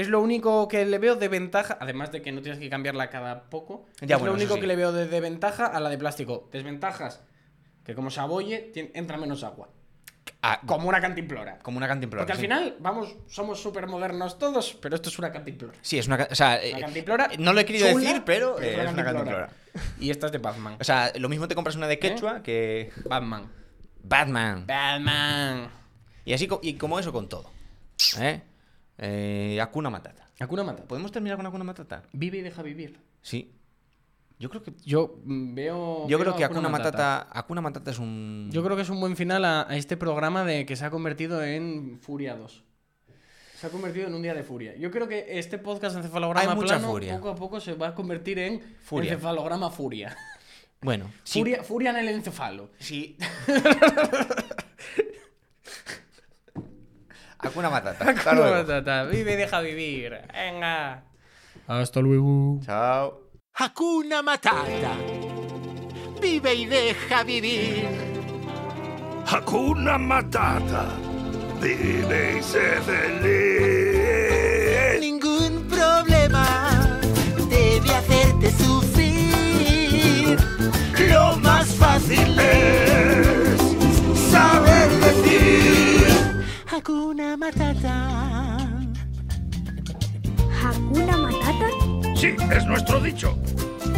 [0.00, 3.10] Es lo único que le veo de ventaja, además de que no tienes que cambiarla
[3.10, 3.86] cada poco.
[4.00, 4.60] Ya, es bueno, lo único sí.
[4.60, 6.48] que le veo de, de ventaja a la de plástico.
[6.52, 7.22] Desventajas,
[7.84, 9.68] que como se abolle, tien- entra menos agua.
[10.42, 11.58] Ah, Como una cantimplora.
[11.58, 12.22] como una cantimplora.
[12.24, 15.74] Porque al final, vamos, somos súper modernos todos, pero esto es una cantimplora.
[15.82, 16.26] Sí, es una.
[16.30, 17.28] O sea, eh, Una cantimplora.
[17.38, 19.50] no lo he querido chula, decir, pero pero es una cantimplora.
[19.98, 20.76] Y esta es de Batman.
[20.80, 21.98] O sea, lo mismo te compras una de ¿Eh?
[21.98, 22.90] quechua que.
[23.04, 23.50] Batman.
[24.02, 24.66] Batman.
[24.66, 25.70] Batman.
[26.24, 27.50] Y así y como eso con todo.
[28.18, 28.40] ¿Eh?
[29.02, 30.28] Eh, Hakuna Matata.
[30.38, 30.86] Hakuna Matata.
[30.86, 32.02] ¿Podemos terminar con Hakuna Matata?
[32.12, 32.98] Vive y deja vivir.
[33.22, 33.52] Sí.
[34.38, 34.72] Yo creo que.
[34.84, 36.06] Yo mm, veo.
[36.06, 37.26] Yo creo que Hakuna Hakuna Matata.
[37.32, 38.50] Hakuna Matata es un.
[38.52, 40.90] Yo creo que es un buen final a, a este programa de que se ha
[40.90, 42.62] convertido en Furia 2.
[43.58, 44.74] Se ha convertido en un día de furia.
[44.76, 47.16] Yo creo que este podcast encefalograma Hay mucha plano furia.
[47.16, 49.12] poco a poco se va a convertir en Furia.
[49.12, 50.16] encefalograma furia.
[50.80, 51.40] Bueno, sí.
[51.40, 52.70] Furia, furia en el encefalo.
[52.78, 53.18] Sí.
[57.50, 58.04] Hakuna Matata.
[58.04, 58.56] Hasta Hakuna luego.
[58.56, 59.04] Matata.
[59.06, 60.18] Vive y deja vivir.
[60.32, 61.02] Venga.
[61.66, 62.60] Hasta luego.
[62.64, 63.20] Chao.
[63.54, 64.94] Hakuna Matata.
[66.22, 67.88] Vive y deja vivir.
[69.26, 70.86] Hakuna Matata.
[71.60, 75.00] Vive y sé feliz.
[75.00, 76.70] Ningún problema
[77.48, 80.38] debe hacerte sufrir.
[81.10, 82.99] Lo más fácil Es
[87.50, 88.68] Matata.
[90.62, 91.68] ¿Hakuna Matata?
[92.14, 93.36] Sí, es nuestro dicho.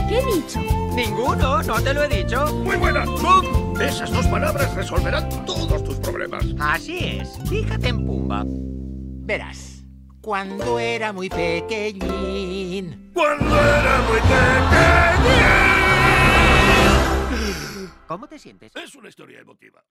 [0.08, 0.58] ¿Qué he dicho?
[0.94, 2.46] Ninguno, no te lo he dicho.
[2.64, 3.04] Muy buena.
[3.04, 3.78] ¡Bum!
[3.78, 6.46] Esas dos palabras resolverán todos tus problemas.
[6.58, 7.38] Así es.
[7.50, 8.44] Fíjate en Pumba.
[8.46, 9.84] Verás,
[10.22, 13.10] cuando era muy pequeñín.
[13.12, 14.32] Cuando era muy pequeño.
[18.08, 18.72] ¿Cómo te sientes?
[18.74, 19.84] Es una historia emotiva.